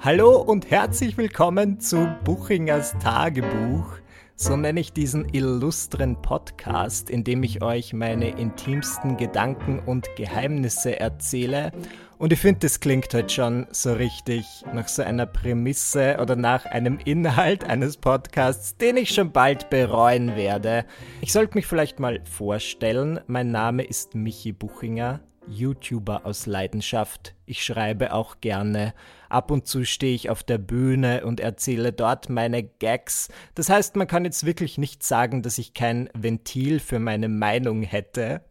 Hallo 0.00 0.40
und 0.40 0.70
herzlich 0.70 1.18
willkommen 1.18 1.80
zu 1.80 2.08
Buchingers 2.22 2.96
Tagebuch. 3.00 3.96
So 4.36 4.56
nenne 4.56 4.78
ich 4.78 4.92
diesen 4.92 5.28
illustren 5.34 6.22
Podcast, 6.22 7.10
in 7.10 7.24
dem 7.24 7.42
ich 7.42 7.62
euch 7.62 7.92
meine 7.92 8.28
intimsten 8.38 9.16
Gedanken 9.16 9.80
und 9.80 10.08
Geheimnisse 10.14 11.00
erzähle. 11.00 11.72
Und 12.16 12.32
ich 12.32 12.38
finde, 12.38 12.60
das 12.60 12.78
klingt 12.78 13.12
halt 13.12 13.32
schon 13.32 13.66
so 13.72 13.92
richtig 13.92 14.46
nach 14.72 14.86
so 14.86 15.02
einer 15.02 15.26
Prämisse 15.26 16.18
oder 16.22 16.36
nach 16.36 16.64
einem 16.64 17.00
Inhalt 17.04 17.64
eines 17.64 17.96
Podcasts, 17.96 18.76
den 18.76 18.98
ich 18.98 19.10
schon 19.10 19.32
bald 19.32 19.68
bereuen 19.68 20.36
werde. 20.36 20.84
Ich 21.22 21.32
sollte 21.32 21.56
mich 21.56 21.66
vielleicht 21.66 21.98
mal 21.98 22.20
vorstellen. 22.22 23.18
Mein 23.26 23.50
Name 23.50 23.82
ist 23.82 24.14
Michi 24.14 24.52
Buchinger. 24.52 25.18
YouTuber 25.48 26.24
aus 26.24 26.46
Leidenschaft. 26.46 27.34
Ich 27.46 27.64
schreibe 27.64 28.12
auch 28.12 28.40
gerne. 28.40 28.94
Ab 29.28 29.50
und 29.50 29.66
zu 29.66 29.84
stehe 29.84 30.14
ich 30.14 30.30
auf 30.30 30.42
der 30.42 30.58
Bühne 30.58 31.24
und 31.24 31.40
erzähle 31.40 31.92
dort 31.92 32.28
meine 32.28 32.62
Gags. 32.62 33.28
Das 33.54 33.68
heißt, 33.68 33.96
man 33.96 34.06
kann 34.06 34.24
jetzt 34.24 34.46
wirklich 34.46 34.78
nicht 34.78 35.02
sagen, 35.02 35.42
dass 35.42 35.58
ich 35.58 35.74
kein 35.74 36.08
Ventil 36.14 36.80
für 36.80 36.98
meine 36.98 37.28
Meinung 37.28 37.82
hätte. 37.82 38.42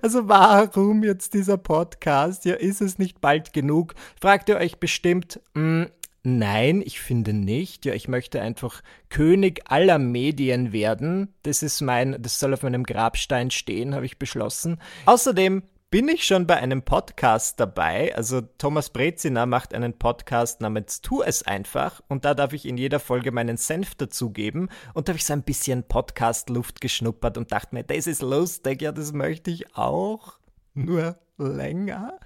Also 0.00 0.28
warum 0.28 1.02
jetzt 1.02 1.34
dieser 1.34 1.58
Podcast? 1.58 2.44
Ja, 2.44 2.54
ist 2.54 2.80
es 2.80 2.98
nicht 2.98 3.20
bald 3.20 3.52
genug? 3.52 3.94
Fragt 4.20 4.48
ihr 4.48 4.56
euch 4.56 4.78
bestimmt, 4.78 5.40
mh, 5.54 5.84
hm, 5.84 5.90
Nein, 6.24 6.82
ich 6.84 7.00
finde 7.00 7.32
nicht. 7.32 7.86
Ja, 7.86 7.94
ich 7.94 8.08
möchte 8.08 8.42
einfach 8.42 8.82
König 9.08 9.62
aller 9.70 9.98
Medien 9.98 10.72
werden. 10.72 11.32
Das 11.42 11.62
ist 11.62 11.80
mein, 11.80 12.20
das 12.20 12.38
soll 12.38 12.52
auf 12.52 12.62
meinem 12.62 12.82
Grabstein 12.82 13.50
stehen, 13.50 13.94
habe 13.94 14.04
ich 14.04 14.18
beschlossen. 14.18 14.80
Außerdem 15.06 15.62
bin 15.90 16.08
ich 16.08 16.24
schon 16.24 16.46
bei 16.46 16.56
einem 16.56 16.82
Podcast 16.82 17.58
dabei. 17.60 18.14
Also 18.14 18.42
Thomas 18.42 18.90
Brezina 18.90 19.46
macht 19.46 19.72
einen 19.72 19.94
Podcast 19.94 20.60
namens 20.60 21.00
Tu 21.00 21.22
es 21.22 21.44
einfach 21.44 22.02
und 22.08 22.26
da 22.26 22.34
darf 22.34 22.52
ich 22.52 22.66
in 22.66 22.76
jeder 22.76 23.00
Folge 23.00 23.32
meinen 23.32 23.56
Senf 23.56 23.94
dazugeben 23.94 24.68
und 24.92 25.08
da 25.08 25.12
habe 25.12 25.18
ich 25.18 25.24
so 25.24 25.32
ein 25.32 25.44
bisschen 25.44 25.84
Podcast-Luft 25.84 26.82
geschnuppert 26.82 27.38
und 27.38 27.52
dachte 27.52 27.74
mir, 27.74 27.84
das 27.84 28.06
ist 28.06 28.20
lustig, 28.20 28.82
ja, 28.82 28.92
das 28.92 29.12
möchte 29.12 29.50
ich 29.50 29.76
auch. 29.76 30.38
Nur 30.74 31.18
länger. 31.38 32.20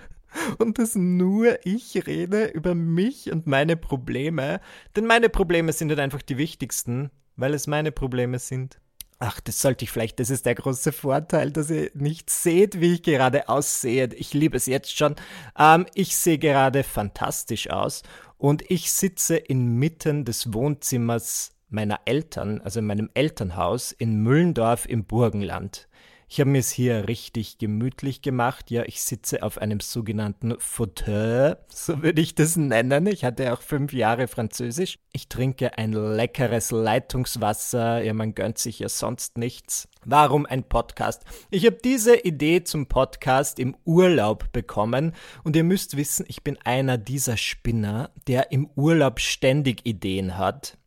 Und 0.59 0.79
dass 0.79 0.97
nur 0.97 1.65
ich 1.65 2.07
rede 2.07 2.47
über 2.47 2.75
mich 2.75 3.31
und 3.31 3.47
meine 3.47 3.77
Probleme. 3.77 4.61
Denn 4.97 5.07
meine 5.07 5.29
Probleme 5.29 5.73
sind 5.73 5.91
halt 5.91 6.01
einfach 6.01 6.23
die 6.23 6.39
wichtigsten, 6.39 7.11
weil 7.37 7.55
es 7.55 7.69
meine 7.69 7.93
Probleme 7.93 8.41
sind. 8.41 8.82
Ach, 9.25 9.39
das 9.39 9.63
sollte 9.63 9.85
ich 9.85 9.93
vielleicht, 9.93 10.19
das 10.19 10.31
ist 10.31 10.47
der 10.47 10.57
große 10.57 10.91
Vorteil, 10.91 11.53
dass 11.53 11.71
ihr 11.71 11.93
nicht 11.95 12.29
seht, 12.29 12.81
wie 12.81 12.95
ich 12.95 13.05
gerade 13.05 13.49
aussehe. 13.49 14.09
Ich 14.17 14.35
liebe 14.35 14.57
es 14.57 14.67
jetzt 14.67 14.97
schon. 14.97 15.15
Ähm, 15.57 15.87
ich 15.95 16.17
sehe 16.17 16.39
gerade 16.39 16.83
fantastisch 16.83 17.71
aus 17.71 18.03
und 18.37 18.69
ich 18.69 18.91
sitze 18.91 19.37
inmitten 19.37 20.25
des 20.25 20.53
Wohnzimmers 20.53 21.53
meiner 21.69 22.01
Eltern, 22.05 22.61
also 22.63 22.81
in 22.81 22.87
meinem 22.87 23.11
Elternhaus 23.15 23.93
in 23.93 24.17
Müllendorf 24.25 24.87
im 24.87 25.05
Burgenland. 25.05 25.87
Ich 26.33 26.41
habe 26.41 26.49
mir 26.49 26.61
es 26.61 26.71
hier 26.71 27.09
richtig 27.09 27.59
gemütlich 27.59 28.23
gemacht. 28.23 28.71
Ja, 28.71 28.85
ich 28.85 29.03
sitze 29.03 29.43
auf 29.43 29.59
einem 29.59 29.81
sogenannten 29.81 30.59
Fauteuil, 30.59 31.59
so 31.69 32.03
würde 32.03 32.23
ich 32.23 32.35
das 32.35 32.57
nennen. 32.57 33.07
Ich 33.07 33.27
hatte 33.27 33.53
auch 33.53 33.61
fünf 33.61 33.93
Jahre 33.93 34.29
Französisch. 34.29 34.99
Ich 35.13 35.29
trinke 35.29 35.77
ein 35.77 35.93
leckeres 35.93 36.71
Leitungswasser. 36.71 38.03
Ja, 38.03 38.15
man 38.15 38.35
gönnt 38.35 38.57
sich 38.57 38.79
ja 38.79 38.89
sonst 38.89 39.37
nichts. 39.37 39.89
Warum 40.07 40.47
ein 40.47 40.65
Podcast? 40.65 41.23
Ich 41.51 41.67
habe 41.67 41.77
diese 41.85 42.17
Idee 42.17 42.65
zum 42.65 42.87
Podcast 42.87 43.59
im 43.59 43.77
Urlaub 43.85 44.51
bekommen 44.53 45.13
und 45.45 45.55
ihr 45.55 45.65
müsst 45.65 45.99
wissen, 45.99 46.25
ich 46.29 46.43
bin 46.43 46.57
einer 46.65 46.97
dieser 46.97 47.37
Spinner, 47.37 48.11
der 48.27 48.53
im 48.53 48.71
Urlaub 48.75 49.21
ständig 49.21 49.85
Ideen 49.85 50.39
hat. 50.39 50.79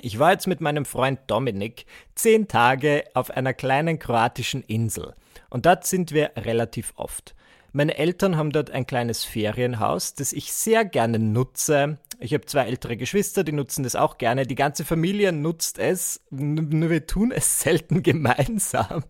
Ich 0.00 0.18
war 0.18 0.32
jetzt 0.32 0.46
mit 0.46 0.60
meinem 0.60 0.84
Freund 0.84 1.18
Dominik 1.26 1.86
zehn 2.14 2.48
Tage 2.48 3.04
auf 3.14 3.30
einer 3.30 3.52
kleinen 3.52 3.98
kroatischen 3.98 4.62
Insel 4.62 5.14
und 5.50 5.66
dort 5.66 5.86
sind 5.86 6.12
wir 6.12 6.32
relativ 6.36 6.92
oft. 6.96 7.34
Meine 7.72 7.98
Eltern 7.98 8.36
haben 8.36 8.50
dort 8.50 8.70
ein 8.70 8.86
kleines 8.86 9.24
Ferienhaus, 9.24 10.14
das 10.14 10.32
ich 10.32 10.52
sehr 10.52 10.84
gerne 10.84 11.18
nutze, 11.18 11.98
ich 12.20 12.34
habe 12.34 12.46
zwei 12.46 12.64
ältere 12.64 12.96
Geschwister, 12.96 13.44
die 13.44 13.52
nutzen 13.52 13.84
das 13.84 13.94
auch 13.94 14.18
gerne. 14.18 14.44
Die 14.44 14.56
ganze 14.56 14.84
Familie 14.84 15.32
nutzt 15.32 15.78
es, 15.78 16.20
nur 16.30 16.90
wir 16.90 17.06
tun 17.06 17.30
es 17.30 17.60
selten 17.60 18.02
gemeinsam, 18.02 19.04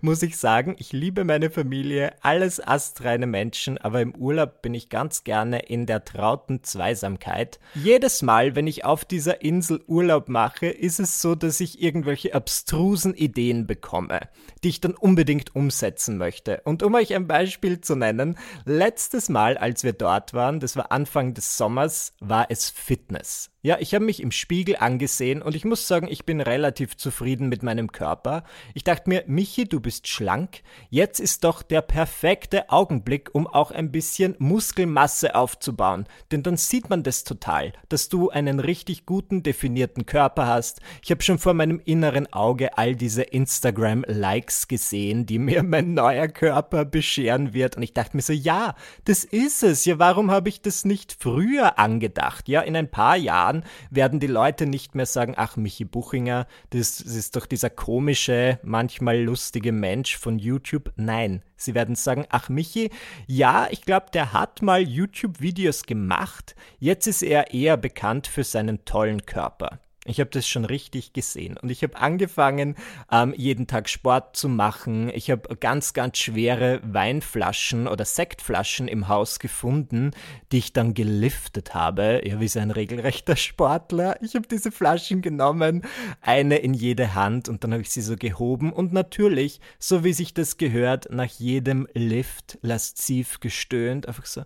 muss 0.00 0.22
ich 0.22 0.36
sagen. 0.36 0.76
Ich 0.78 0.92
liebe 0.92 1.24
meine 1.24 1.50
Familie, 1.50 2.14
alles 2.20 2.64
astreine 2.64 3.26
Menschen, 3.26 3.78
aber 3.78 4.00
im 4.00 4.14
Urlaub 4.14 4.62
bin 4.62 4.74
ich 4.74 4.88
ganz 4.88 5.24
gerne 5.24 5.60
in 5.60 5.86
der 5.86 6.04
trauten 6.04 6.62
Zweisamkeit. 6.62 7.58
Jedes 7.74 8.22
Mal, 8.22 8.54
wenn 8.54 8.68
ich 8.68 8.84
auf 8.84 9.04
dieser 9.04 9.42
Insel 9.42 9.82
Urlaub 9.88 10.28
mache, 10.28 10.66
ist 10.66 11.00
es 11.00 11.20
so, 11.20 11.34
dass 11.34 11.58
ich 11.58 11.82
irgendwelche 11.82 12.34
abstrusen 12.34 13.14
Ideen 13.14 13.66
bekomme, 13.66 14.20
die 14.62 14.68
ich 14.68 14.80
dann 14.80 14.94
unbedingt 14.94 15.56
umsetzen 15.56 16.16
möchte. 16.16 16.60
Und 16.64 16.84
um 16.84 16.94
euch 16.94 17.12
ein 17.12 17.26
Beispiel 17.26 17.80
zu 17.80 17.96
nennen, 17.96 18.38
letztes 18.64 19.28
Mal, 19.28 19.58
als 19.58 19.82
wir 19.82 19.94
dort 19.94 20.32
waren, 20.32 20.60
das 20.60 20.76
war 20.76 20.92
Anfang 20.92 21.34
des 21.34 21.56
Sommers, 21.56 22.12
war 22.20 22.51
es 22.52 22.70
Fitness. 22.70 23.51
Ja, 23.64 23.76
ich 23.78 23.94
habe 23.94 24.04
mich 24.04 24.20
im 24.20 24.32
Spiegel 24.32 24.74
angesehen 24.74 25.40
und 25.40 25.54
ich 25.54 25.64
muss 25.64 25.86
sagen, 25.86 26.08
ich 26.10 26.26
bin 26.26 26.40
relativ 26.40 26.96
zufrieden 26.96 27.48
mit 27.48 27.62
meinem 27.62 27.92
Körper. 27.92 28.42
Ich 28.74 28.82
dachte 28.82 29.08
mir, 29.08 29.22
Michi, 29.28 29.68
du 29.68 29.78
bist 29.78 30.08
schlank. 30.08 30.62
Jetzt 30.90 31.20
ist 31.20 31.44
doch 31.44 31.62
der 31.62 31.80
perfekte 31.80 32.70
Augenblick, 32.70 33.30
um 33.32 33.46
auch 33.46 33.70
ein 33.70 33.92
bisschen 33.92 34.34
Muskelmasse 34.40 35.36
aufzubauen. 35.36 36.06
Denn 36.32 36.42
dann 36.42 36.56
sieht 36.56 36.90
man 36.90 37.04
das 37.04 37.22
total, 37.22 37.72
dass 37.88 38.08
du 38.08 38.30
einen 38.30 38.58
richtig 38.58 39.06
guten, 39.06 39.44
definierten 39.44 40.06
Körper 40.06 40.48
hast. 40.48 40.80
Ich 41.00 41.12
habe 41.12 41.22
schon 41.22 41.38
vor 41.38 41.54
meinem 41.54 41.80
inneren 41.84 42.32
Auge 42.32 42.76
all 42.76 42.96
diese 42.96 43.22
Instagram-Likes 43.22 44.66
gesehen, 44.66 45.24
die 45.24 45.38
mir 45.38 45.62
mein 45.62 45.94
neuer 45.94 46.26
Körper 46.26 46.84
bescheren 46.84 47.54
wird. 47.54 47.76
Und 47.76 47.84
ich 47.84 47.94
dachte 47.94 48.16
mir 48.16 48.24
so, 48.24 48.32
ja, 48.32 48.74
das 49.04 49.22
ist 49.22 49.62
es. 49.62 49.84
Ja, 49.84 50.00
warum 50.00 50.32
habe 50.32 50.48
ich 50.48 50.62
das 50.62 50.84
nicht 50.84 51.16
früher 51.16 51.78
angedacht? 51.78 52.48
Ja, 52.48 52.62
in 52.62 52.74
ein 52.74 52.90
paar 52.90 53.16
Jahren 53.16 53.51
Jahren 53.52 53.64
werden 53.90 54.20
die 54.20 54.26
Leute 54.26 54.66
nicht 54.66 54.94
mehr 54.94 55.06
sagen, 55.06 55.34
ach, 55.36 55.56
Michi 55.56 55.84
Buchinger, 55.84 56.46
das, 56.70 56.98
das 56.98 57.14
ist 57.14 57.36
doch 57.36 57.46
dieser 57.46 57.70
komische, 57.70 58.58
manchmal 58.62 59.20
lustige 59.20 59.72
Mensch 59.72 60.16
von 60.16 60.38
YouTube. 60.38 60.92
Nein, 60.96 61.42
sie 61.56 61.74
werden 61.74 61.94
sagen, 61.94 62.26
ach, 62.30 62.48
Michi, 62.48 62.90
ja, 63.26 63.68
ich 63.70 63.82
glaube, 63.82 64.06
der 64.12 64.32
hat 64.32 64.62
mal 64.62 64.80
YouTube-Videos 64.80 65.84
gemacht, 65.84 66.54
jetzt 66.78 67.06
ist 67.06 67.22
er 67.22 67.52
eher 67.52 67.76
bekannt 67.76 68.26
für 68.26 68.44
seinen 68.44 68.84
tollen 68.84 69.26
Körper. 69.26 69.80
Ich 70.04 70.18
habe 70.18 70.30
das 70.30 70.48
schon 70.48 70.64
richtig 70.64 71.12
gesehen 71.12 71.56
und 71.56 71.70
ich 71.70 71.84
habe 71.84 71.96
angefangen, 71.96 72.74
ähm, 73.08 73.34
jeden 73.36 73.68
Tag 73.68 73.88
Sport 73.88 74.34
zu 74.34 74.48
machen. 74.48 75.08
Ich 75.14 75.30
habe 75.30 75.54
ganz, 75.56 75.92
ganz 75.92 76.18
schwere 76.18 76.80
Weinflaschen 76.82 77.86
oder 77.86 78.04
Sektflaschen 78.04 78.88
im 78.88 79.06
Haus 79.06 79.38
gefunden, 79.38 80.10
die 80.50 80.58
ich 80.58 80.72
dann 80.72 80.94
geliftet 80.94 81.74
habe. 81.74 82.20
Ja, 82.24 82.40
wie 82.40 82.48
so 82.48 82.58
ein 82.58 82.72
regelrechter 82.72 83.36
Sportler. 83.36 84.20
Ich 84.22 84.34
habe 84.34 84.48
diese 84.48 84.72
Flaschen 84.72 85.22
genommen, 85.22 85.82
eine 86.20 86.56
in 86.56 86.74
jede 86.74 87.14
Hand 87.14 87.48
und 87.48 87.62
dann 87.62 87.70
habe 87.70 87.82
ich 87.82 87.90
sie 87.90 88.02
so 88.02 88.16
gehoben 88.16 88.72
und 88.72 88.92
natürlich, 88.92 89.60
so 89.78 90.02
wie 90.02 90.12
sich 90.12 90.34
das 90.34 90.56
gehört, 90.56 91.12
nach 91.12 91.30
jedem 91.30 91.86
Lift 91.94 92.58
lasziv 92.62 93.38
gestöhnt, 93.38 94.08
einfach 94.08 94.26
so. 94.26 94.42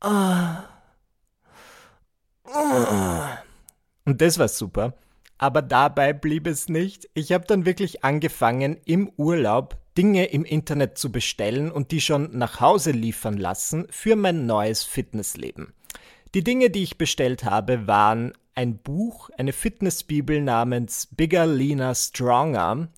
Ah. 0.00 0.64
Ah. 2.52 3.38
Und 4.08 4.22
das 4.22 4.38
war 4.38 4.48
super. 4.48 4.94
Aber 5.36 5.60
dabei 5.60 6.14
blieb 6.14 6.46
es 6.46 6.70
nicht. 6.70 7.10
Ich 7.12 7.30
habe 7.32 7.44
dann 7.46 7.66
wirklich 7.66 8.04
angefangen, 8.04 8.78
im 8.86 9.12
Urlaub 9.18 9.76
Dinge 9.98 10.24
im 10.26 10.46
Internet 10.46 10.96
zu 10.96 11.12
bestellen 11.12 11.70
und 11.70 11.90
die 11.90 12.00
schon 12.00 12.30
nach 12.38 12.58
Hause 12.58 12.92
liefern 12.92 13.36
lassen 13.36 13.86
für 13.90 14.16
mein 14.16 14.46
neues 14.46 14.82
Fitnessleben. 14.82 15.74
Die 16.34 16.42
Dinge, 16.42 16.70
die 16.70 16.84
ich 16.84 16.96
bestellt 16.96 17.44
habe, 17.44 17.86
waren 17.86 18.32
ein 18.54 18.78
Buch, 18.78 19.28
eine 19.36 19.52
Fitnessbibel 19.52 20.40
namens 20.40 21.08
Bigger, 21.10 21.46
Leaner, 21.46 21.94
Stronger, 21.94 22.88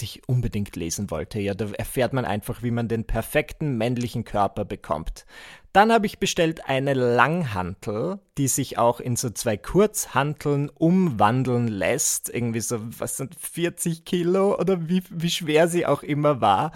die 0.00 0.06
ich 0.06 0.28
unbedingt 0.28 0.74
lesen 0.74 1.08
wollte. 1.12 1.38
Ja, 1.38 1.54
da 1.54 1.70
erfährt 1.70 2.14
man 2.14 2.24
einfach, 2.24 2.64
wie 2.64 2.72
man 2.72 2.88
den 2.88 3.04
perfekten 3.04 3.78
männlichen 3.78 4.24
Körper 4.24 4.64
bekommt. 4.64 5.24
Dann 5.72 5.90
habe 5.90 6.04
ich 6.04 6.18
bestellt 6.18 6.68
eine 6.68 6.92
Langhantel, 6.92 8.18
die 8.36 8.48
sich 8.48 8.76
auch 8.76 9.00
in 9.00 9.16
so 9.16 9.30
zwei 9.30 9.56
Kurzhanteln 9.56 10.68
umwandeln 10.68 11.66
lässt. 11.66 12.28
Irgendwie 12.28 12.60
so, 12.60 12.78
was 12.98 13.16
sind 13.16 13.34
40 13.34 14.04
Kilo 14.04 14.58
oder 14.58 14.88
wie, 14.88 15.02
wie 15.08 15.30
schwer 15.30 15.68
sie 15.68 15.86
auch 15.86 16.02
immer 16.02 16.42
war. 16.42 16.72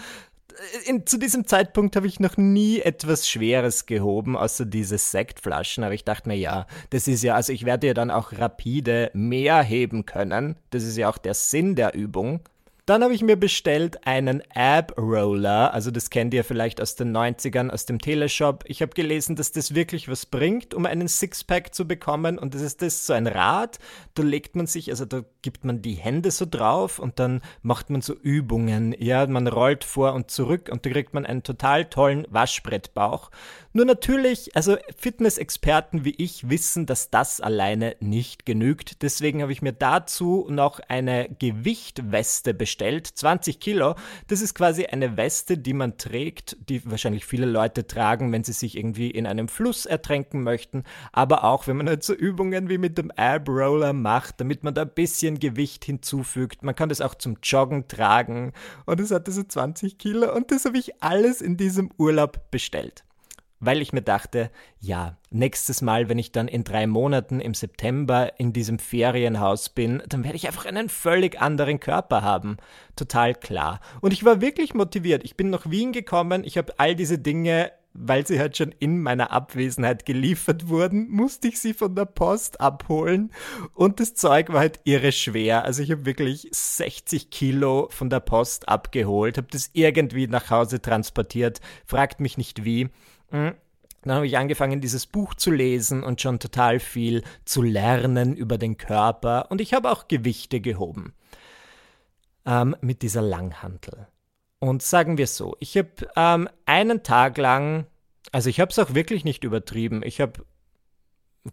In, 0.86 1.06
zu 1.06 1.18
diesem 1.18 1.46
Zeitpunkt 1.46 1.94
habe 1.96 2.06
ich 2.06 2.20
noch 2.20 2.38
nie 2.38 2.80
etwas 2.80 3.28
Schweres 3.28 3.84
gehoben, 3.84 4.34
außer 4.34 4.64
diese 4.64 4.96
Sektflaschen. 4.96 5.84
Aber 5.84 5.92
ich 5.92 6.04
dachte 6.04 6.30
mir, 6.30 6.36
ja, 6.36 6.66
das 6.88 7.06
ist 7.06 7.22
ja, 7.22 7.34
also 7.34 7.52
ich 7.52 7.66
werde 7.66 7.88
ja 7.88 7.94
dann 7.94 8.10
auch 8.10 8.32
rapide 8.32 9.10
mehr 9.12 9.62
heben 9.62 10.06
können. 10.06 10.56
Das 10.70 10.84
ist 10.84 10.96
ja 10.96 11.10
auch 11.10 11.18
der 11.18 11.34
Sinn 11.34 11.74
der 11.74 11.94
Übung. 11.94 12.40
Dann 12.86 13.02
habe 13.02 13.14
ich 13.14 13.22
mir 13.22 13.34
bestellt 13.34 14.06
einen 14.06 14.44
Ab 14.54 14.96
Roller, 14.96 15.74
also 15.74 15.90
das 15.90 16.08
kennt 16.08 16.32
ihr 16.32 16.44
vielleicht 16.44 16.80
aus 16.80 16.94
den 16.94 17.14
90ern, 17.16 17.68
aus 17.68 17.84
dem 17.84 17.98
Teleshop. 17.98 18.62
Ich 18.68 18.80
habe 18.80 18.92
gelesen, 18.94 19.34
dass 19.34 19.50
das 19.50 19.74
wirklich 19.74 20.08
was 20.08 20.24
bringt, 20.24 20.72
um 20.72 20.86
einen 20.86 21.08
Sixpack 21.08 21.74
zu 21.74 21.88
bekommen 21.88 22.38
und 22.38 22.54
das 22.54 22.62
ist 22.62 22.82
das 22.82 23.04
so 23.04 23.12
ein 23.12 23.26
Rad, 23.26 23.80
da 24.14 24.22
legt 24.22 24.54
man 24.54 24.68
sich, 24.68 24.90
also 24.90 25.04
da 25.04 25.24
gibt 25.42 25.64
man 25.64 25.82
die 25.82 25.94
Hände 25.94 26.30
so 26.30 26.46
drauf 26.48 27.00
und 27.00 27.18
dann 27.18 27.42
macht 27.60 27.90
man 27.90 28.02
so 28.02 28.14
Übungen, 28.14 28.94
ja, 28.96 29.26
man 29.26 29.48
rollt 29.48 29.82
vor 29.82 30.12
und 30.12 30.30
zurück 30.30 30.68
und 30.70 30.86
da 30.86 30.90
kriegt 30.90 31.12
man 31.12 31.26
einen 31.26 31.42
total 31.42 31.86
tollen 31.86 32.24
Waschbrettbauch. 32.30 33.32
Nur 33.76 33.84
natürlich, 33.84 34.56
also 34.56 34.78
Fitnessexperten 34.96 36.06
wie 36.06 36.14
ich 36.16 36.48
wissen, 36.48 36.86
dass 36.86 37.10
das 37.10 37.42
alleine 37.42 37.94
nicht 38.00 38.46
genügt. 38.46 39.02
Deswegen 39.02 39.42
habe 39.42 39.52
ich 39.52 39.60
mir 39.60 39.74
dazu 39.74 40.46
noch 40.48 40.80
eine 40.88 41.28
Gewichtweste 41.38 42.54
bestellt, 42.54 43.06
20 43.06 43.60
Kilo. 43.60 43.94
Das 44.28 44.40
ist 44.40 44.54
quasi 44.54 44.86
eine 44.86 45.18
Weste, 45.18 45.58
die 45.58 45.74
man 45.74 45.98
trägt, 45.98 46.56
die 46.70 46.90
wahrscheinlich 46.90 47.26
viele 47.26 47.44
Leute 47.44 47.86
tragen, 47.86 48.32
wenn 48.32 48.44
sie 48.44 48.54
sich 48.54 48.78
irgendwie 48.78 49.10
in 49.10 49.26
einem 49.26 49.46
Fluss 49.46 49.84
ertränken 49.84 50.42
möchten, 50.42 50.84
aber 51.12 51.44
auch 51.44 51.66
wenn 51.66 51.76
man 51.76 51.86
halt 51.86 52.02
so 52.02 52.14
Übungen 52.14 52.70
wie 52.70 52.78
mit 52.78 52.96
dem 52.96 53.10
Ab 53.10 53.46
Roller 53.46 53.92
macht, 53.92 54.40
damit 54.40 54.64
man 54.64 54.72
da 54.72 54.82
ein 54.84 54.94
bisschen 54.94 55.38
Gewicht 55.38 55.84
hinzufügt. 55.84 56.62
Man 56.62 56.74
kann 56.74 56.88
das 56.88 57.02
auch 57.02 57.14
zum 57.14 57.40
Joggen 57.42 57.88
tragen 57.88 58.54
und 58.86 59.00
es 59.00 59.10
hatte 59.10 59.32
so 59.32 59.42
20 59.42 59.98
Kilo 59.98 60.34
und 60.34 60.50
das 60.50 60.64
habe 60.64 60.78
ich 60.78 61.02
alles 61.02 61.42
in 61.42 61.58
diesem 61.58 61.90
Urlaub 61.98 62.50
bestellt 62.50 63.05
weil 63.60 63.80
ich 63.80 63.92
mir 63.92 64.02
dachte, 64.02 64.50
ja, 64.80 65.16
nächstes 65.30 65.82
Mal, 65.82 66.08
wenn 66.08 66.18
ich 66.18 66.32
dann 66.32 66.48
in 66.48 66.64
drei 66.64 66.86
Monaten 66.86 67.40
im 67.40 67.54
September 67.54 68.38
in 68.38 68.52
diesem 68.52 68.78
Ferienhaus 68.78 69.68
bin, 69.68 70.02
dann 70.08 70.24
werde 70.24 70.36
ich 70.36 70.46
einfach 70.46 70.66
einen 70.66 70.88
völlig 70.88 71.40
anderen 71.40 71.80
Körper 71.80 72.22
haben. 72.22 72.56
Total 72.96 73.34
klar. 73.34 73.80
Und 74.00 74.12
ich 74.12 74.24
war 74.24 74.40
wirklich 74.40 74.74
motiviert. 74.74 75.24
Ich 75.24 75.36
bin 75.36 75.50
nach 75.50 75.70
Wien 75.70 75.92
gekommen, 75.92 76.44
ich 76.44 76.58
habe 76.58 76.74
all 76.78 76.94
diese 76.94 77.18
Dinge 77.18 77.72
weil 77.98 78.26
sie 78.26 78.38
halt 78.38 78.56
schon 78.56 78.72
in 78.78 79.00
meiner 79.00 79.30
Abwesenheit 79.30 80.06
geliefert 80.06 80.68
wurden, 80.68 81.08
musste 81.08 81.48
ich 81.48 81.58
sie 81.58 81.74
von 81.74 81.94
der 81.94 82.04
Post 82.04 82.60
abholen 82.60 83.32
und 83.74 84.00
das 84.00 84.14
Zeug 84.14 84.52
war 84.52 84.60
halt 84.60 84.80
irre 84.84 85.12
schwer. 85.12 85.64
Also 85.64 85.82
ich 85.82 85.90
habe 85.90 86.04
wirklich 86.04 86.48
60 86.50 87.30
Kilo 87.30 87.88
von 87.90 88.10
der 88.10 88.20
Post 88.20 88.68
abgeholt, 88.68 89.38
habe 89.38 89.48
das 89.50 89.70
irgendwie 89.72 90.26
nach 90.26 90.50
Hause 90.50 90.80
transportiert, 90.80 91.60
fragt 91.86 92.20
mich 92.20 92.36
nicht 92.38 92.64
wie. 92.64 92.90
Mhm. 93.30 93.54
Dann 94.02 94.14
habe 94.14 94.26
ich 94.26 94.38
angefangen, 94.38 94.80
dieses 94.80 95.06
Buch 95.06 95.34
zu 95.34 95.50
lesen 95.50 96.04
und 96.04 96.20
schon 96.20 96.38
total 96.38 96.78
viel 96.78 97.24
zu 97.44 97.60
lernen 97.62 98.36
über 98.36 98.56
den 98.56 98.76
Körper. 98.76 99.50
Und 99.50 99.60
ich 99.60 99.74
habe 99.74 99.90
auch 99.90 100.06
Gewichte 100.06 100.60
gehoben 100.60 101.12
ähm, 102.44 102.76
mit 102.80 103.02
dieser 103.02 103.22
Langhantel. 103.22 104.06
Und 104.60 104.82
sagen 104.82 105.18
wir 105.18 105.26
so, 105.26 105.56
ich 105.58 105.76
habe 105.76 105.90
ähm, 106.14 106.48
einen 106.66 107.02
Tag 107.02 107.36
lang, 107.36 107.86
also 108.30 108.48
ich 108.48 108.60
habe 108.60 108.70
es 108.70 108.78
auch 108.78 108.94
wirklich 108.94 109.24
nicht 109.24 109.42
übertrieben, 109.42 110.02
ich 110.04 110.20
habe 110.20 110.44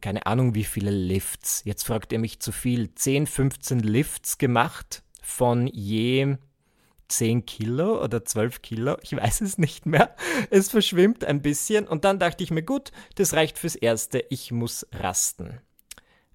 keine 0.02 0.26
Ahnung 0.26 0.56
wie 0.56 0.64
viele 0.64 0.92
Lifts, 0.92 1.64
jetzt 1.66 1.84
fragt 1.84 2.12
ihr 2.14 2.20
mich 2.20 2.40
zu 2.40 2.52
viel, 2.52 2.94
10, 2.94 3.28
15 3.28 3.80
Lifts 3.80 4.38
gemacht 4.38 5.04
von 5.22 5.68
je 5.68 6.38
10 7.08 7.46
Kilo 7.46 8.04
oder 8.04 8.26
12 8.26 8.62
Kilo, 8.62 8.98
ich 9.02 9.16
weiß 9.16 9.42
es 9.42 9.58
nicht 9.58 9.86
mehr. 9.86 10.16
Es 10.50 10.70
verschwimmt 10.70 11.24
ein 11.26 11.42
bisschen 11.42 11.88
und 11.88 12.06
dann 12.06 12.20
dachte 12.20 12.44
ich 12.44 12.52
mir, 12.52 12.64
gut, 12.64 12.92
das 13.16 13.34
reicht 13.34 13.58
fürs 13.58 13.76
Erste, 13.76 14.24
ich 14.30 14.52
muss 14.52 14.88
rasten. 14.92 15.60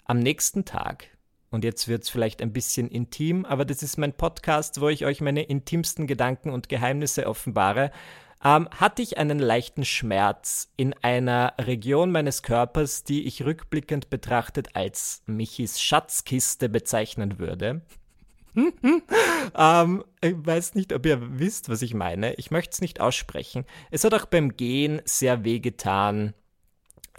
Am 0.04 0.18
nächsten 0.18 0.64
Tag, 0.64 1.08
und 1.50 1.64
jetzt 1.64 1.88
wird 1.88 2.04
es 2.04 2.10
vielleicht 2.10 2.42
ein 2.42 2.52
bisschen 2.52 2.88
intim, 2.88 3.44
aber 3.44 3.64
das 3.64 3.82
ist 3.82 3.98
mein 3.98 4.12
Podcast, 4.12 4.80
wo 4.80 4.88
ich 4.88 5.04
euch 5.04 5.20
meine 5.20 5.42
intimsten 5.42 6.06
Gedanken 6.06 6.50
und 6.50 6.68
Geheimnisse 6.68 7.26
offenbare, 7.26 7.90
ähm, 8.44 8.68
hatte 8.70 9.02
ich 9.02 9.18
einen 9.18 9.38
leichten 9.38 9.84
Schmerz 9.84 10.70
in 10.76 10.94
einer 11.02 11.54
Region 11.58 12.12
meines 12.12 12.42
Körpers, 12.42 13.04
die 13.04 13.26
ich 13.26 13.44
rückblickend 13.44 14.10
betrachtet 14.10 14.76
als 14.76 15.22
Michis 15.26 15.80
Schatzkiste 15.80 16.68
bezeichnen 16.68 17.38
würde. 17.38 17.82
ähm, 19.56 20.04
ich 20.20 20.34
weiß 20.36 20.74
nicht, 20.74 20.92
ob 20.92 21.06
ihr 21.06 21.38
wisst, 21.38 21.68
was 21.68 21.82
ich 21.82 21.94
meine. 21.94 22.34
Ich 22.34 22.50
möchte 22.50 22.72
es 22.72 22.80
nicht 22.80 23.00
aussprechen. 23.00 23.64
Es 23.90 24.04
hat 24.04 24.14
auch 24.14 24.26
beim 24.26 24.56
Gehen 24.56 25.00
sehr 25.04 25.44
weh 25.44 25.60
getan. 25.60 26.34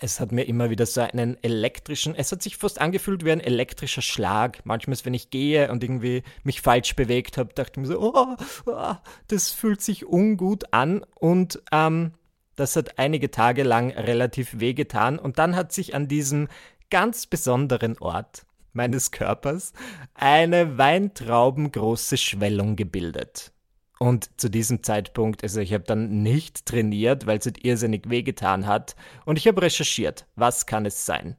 Es 0.02 0.22
hat 0.22 0.32
mir 0.32 0.44
immer 0.44 0.70
wieder 0.70 0.86
so 0.86 1.02
einen 1.02 1.38
elektrischen, 1.44 2.16
es 2.16 2.32
hat 2.32 2.42
sich 2.42 2.56
fast 2.56 2.80
angefühlt 2.80 3.26
wie 3.26 3.34
ein 3.34 3.42
elektrischer 3.42 4.02
Schlag. 4.02 4.66
Manchmal, 4.66 4.98
wenn 5.04 5.14
ich 5.14 5.30
gehe 5.30 5.70
und 5.72 5.84
irgendwie 5.84 6.24
mich 6.44 6.62
falsch 6.62 6.96
bewegt 6.96 7.38
habe, 7.38 7.54
dachte 7.54 7.74
ich 7.74 7.78
mir 7.82 7.88
so, 7.88 8.02
oh, 8.02 8.36
oh, 8.66 8.96
das 9.28 9.52
fühlt 9.52 9.82
sich 9.82 10.08
ungut 10.08 10.74
an 10.74 11.04
und 11.16 11.62
ähm, 11.74 12.14
das 12.56 12.78
hat 12.78 12.98
einige 12.98 13.30
Tage 13.30 13.64
lang 13.64 13.92
relativ 13.92 14.60
weh 14.60 14.74
getan 14.74 15.20
und 15.20 15.38
dann 15.38 15.56
hat 15.56 15.74
sich 15.74 15.96
an 15.96 16.08
diesem 16.08 16.48
ganz 16.90 17.26
besonderen 17.26 17.98
Ort 18.00 18.46
meines 18.74 19.12
Körpers 19.12 19.74
eine 20.14 20.78
weintraubengroße 20.78 22.18
Schwellung 22.18 22.76
gebildet. 22.76 23.52
Und 24.00 24.30
zu 24.40 24.50
diesem 24.50 24.82
Zeitpunkt, 24.82 25.44
also 25.44 25.60
ich 25.60 25.74
habe 25.74 25.84
dann 25.84 26.24
nicht 26.24 26.66
trainiert, 26.66 27.26
weil 27.28 27.40
es 27.40 27.46
halt 27.46 27.66
irrsinnig 27.66 28.10
wehgetan 28.10 28.66
hat. 28.66 28.96
Und 29.26 29.38
ich 29.38 29.46
habe 29.46 29.62
recherchiert, 29.62 30.26
was 30.36 30.66
kann 30.66 30.86
es 30.86 31.06
sein? 31.06 31.36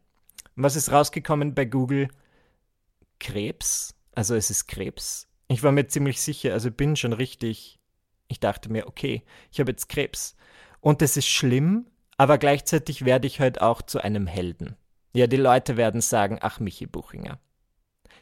was 0.63 0.77
ist 0.77 0.93
rausgekommen 0.93 1.55
bei 1.55 1.65
Google? 1.65 2.09
Krebs. 3.19 3.95
Also 4.13 4.35
es 4.35 4.51
ist 4.51 4.67
Krebs. 4.67 5.29
Ich 5.49 5.63
war 5.63 5.73
mir 5.73 5.89
ziemlich 5.89 6.21
sicher, 6.21 6.53
also 6.53 6.71
bin 6.71 6.97
schon 6.97 7.13
richtig. 7.13 7.79
Ich 8.29 8.41
dachte 8.41 8.71
mir, 8.71 8.87
okay, 8.87 9.23
ich 9.51 9.61
habe 9.61 9.73
jetzt 9.73 9.89
Krebs. 9.89 10.37
Und 10.81 11.03
es 11.03 11.17
ist 11.17 11.29
schlimm, 11.29 11.87
aber 12.17 12.39
gleichzeitig 12.39 13.05
werde 13.05 13.27
ich 13.27 13.41
halt 13.41 13.61
auch 13.61 13.83
zu 13.83 14.01
einem 14.01 14.27
Helden. 14.27 14.77
Ja, 15.13 15.27
die 15.27 15.37
Leute 15.37 15.77
werden 15.77 16.01
sagen, 16.01 16.39
ach 16.41 16.61
Michi 16.61 16.87
Buchinger. 16.87 17.39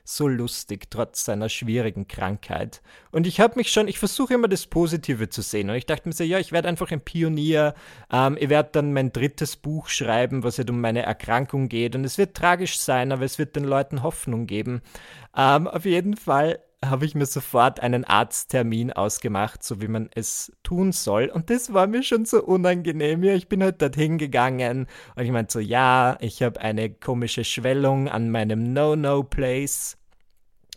So 0.05 0.27
lustig, 0.27 0.91
trotz 0.91 1.27
seiner 1.27 1.51
schwierigen 1.51 2.09
Krankheit. 2.09 2.81
Und 3.11 3.27
ich 3.27 3.41
habe 3.41 3.57
mich 3.57 3.71
schon, 3.71 3.89
ich 3.89 3.99
versuche 3.99 4.33
immer 4.33 4.49
das 4.49 4.67
Positive 4.67 5.29
zu 5.29 5.43
sehen. 5.43 5.69
Und 5.69 5.77
ich 5.77 5.85
dachte 5.85 6.09
mir 6.09 6.15
so, 6.15 6.25
ja, 6.25 6.39
ich 6.39 6.51
werde 6.51 6.67
einfach 6.67 6.91
ein 6.91 7.03
Pionier. 7.03 7.75
Ähm, 8.11 8.39
ich 8.41 8.49
werde 8.49 8.71
dann 8.73 8.95
mein 8.95 9.13
drittes 9.13 9.57
Buch 9.57 9.89
schreiben, 9.89 10.45
was 10.45 10.57
halt 10.57 10.71
um 10.71 10.81
meine 10.81 11.03
Erkrankung 11.03 11.69
geht. 11.69 11.95
Und 11.95 12.05
es 12.05 12.17
wird 12.17 12.35
tragisch 12.35 12.79
sein, 12.79 13.13
aber 13.13 13.27
es 13.27 13.39
wird 13.39 13.55
den 13.55 13.65
Leuten 13.65 14.03
Hoffnung 14.03 14.47
geben. 14.47 14.81
Ähm, 15.37 15.69
auf 15.69 15.85
jeden 15.85 16.17
Fall 16.17 16.59
habe 16.85 17.05
ich 17.05 17.15
mir 17.15 17.27
sofort 17.27 17.81
einen 17.81 18.05
Arzttermin 18.05 18.93
ausgemacht, 18.93 19.65
so 19.65 19.81
wie 19.81 19.89
man 19.89 20.11
es 20.15 20.53
tun 20.63 20.93
soll. 20.93 21.27
Und 21.27 21.51
das 21.51 21.73
war 21.73 21.87
mir 21.87 22.03
schon 22.03 22.25
so 22.25 22.43
unangenehm. 22.43 23.25
Ja, 23.25 23.35
ich 23.35 23.49
bin 23.49 23.63
halt 23.63 23.83
dorthin 23.83 24.17
gegangen 24.19 24.87
und 25.17 25.23
ich 25.23 25.31
meinte 25.31 25.53
so, 25.53 25.59
ja, 25.59 26.17
ich 26.21 26.43
habe 26.43 26.61
eine 26.61 26.91
komische 26.91 27.45
Schwellung 27.45 28.09
an 28.09 28.31
meinem 28.31 28.73
No-No-Place. 28.73 29.97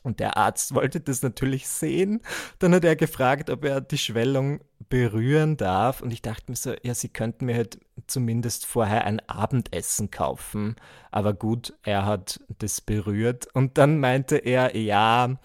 Und 0.03 0.20
der 0.20 0.36
Arzt 0.36 0.74
wollte 0.74 1.00
das 1.00 1.22
natürlich 1.22 1.67
sehen. 1.67 2.22
Dann 2.58 2.74
hat 2.74 2.84
er 2.84 2.96
gefragt, 2.96 3.51
ob 3.51 3.63
er 3.63 3.81
die 3.81 4.00
Schwellung 4.00 4.62
berühren 4.89 5.58
darf. 5.58 6.01
Und 6.01 6.12
ich 6.12 6.24
dachte 6.24 6.46
mir 6.51 6.55
so, 6.55 6.74
ja, 6.81 6.96
sie 6.96 7.10
könnten 7.10 7.46
mir 7.46 7.55
halt 7.55 7.79
zumindest 8.08 8.65
vorher 8.65 9.05
ein 9.05 9.20
Abendessen 9.29 10.10
kaufen. 10.10 10.75
Aber 11.12 11.34
gut, 11.34 11.75
er 11.84 12.08
hat 12.08 12.39
das 12.58 12.81
berührt. 12.81 13.48
Und 13.53 13.77
dann 13.77 14.00
meinte 14.00 14.38
er, 14.38 14.75
ja, 14.75 15.36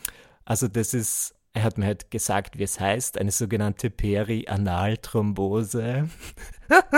also 0.47 0.69
das 0.69 0.95
ist, 0.95 1.35
er 1.53 1.65
hat 1.65 1.77
mir 1.77 1.85
halt 1.87 2.11
gesagt, 2.11 2.59
wie 2.59 2.63
es 2.63 2.81
heißt, 2.81 3.19
eine 3.19 3.33
sogenannte 3.33 3.91
Perianalthrombose. 3.91 6.09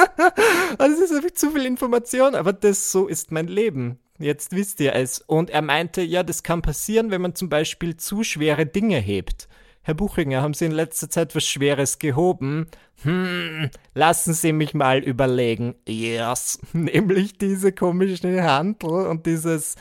also 0.79 1.03
es 1.03 1.11
ist 1.11 1.17
einfach 1.17 1.33
zu 1.33 1.51
viel 1.51 1.67
Information, 1.67 2.37
aber 2.37 2.53
das 2.53 2.93
so 2.93 3.09
ist 3.09 3.33
mein 3.33 3.49
Leben. 3.49 3.99
Jetzt 4.19 4.53
wisst 4.53 4.81
ihr 4.81 4.95
es. 4.95 5.21
Und 5.21 5.49
er 5.51 5.63
meinte, 5.63 6.03
ja, 6.03 6.23
das 6.23 6.43
kann 6.43 6.61
passieren, 6.61 7.11
wenn 7.11 7.23
man 7.23 7.35
zum 7.35 7.49
Beispiel 7.49 7.97
zu 7.97 8.23
schwere 8.23 8.67
Dinge 8.67 8.99
hebt. 8.99 9.49
Herr 9.83 9.95
Buchinger, 9.95 10.43
haben 10.43 10.55
Sie 10.55 10.67
in 10.67 10.73
letzter 10.73 11.09
Zeit 11.09 11.35
was 11.35 11.47
Schweres 11.47 11.99
gehoben? 11.99 12.67
Hm, 13.05 13.71
lassen 13.95 14.35
Sie 14.35 14.53
mich 14.53 14.75
mal 14.75 14.99
überlegen. 14.99 15.77
Yes, 15.89 16.59
nämlich 16.75 17.39
diese 17.39 17.73
komische 17.73 18.43
Handel 18.43 19.07
und 19.07 19.25
dieses 19.25 19.77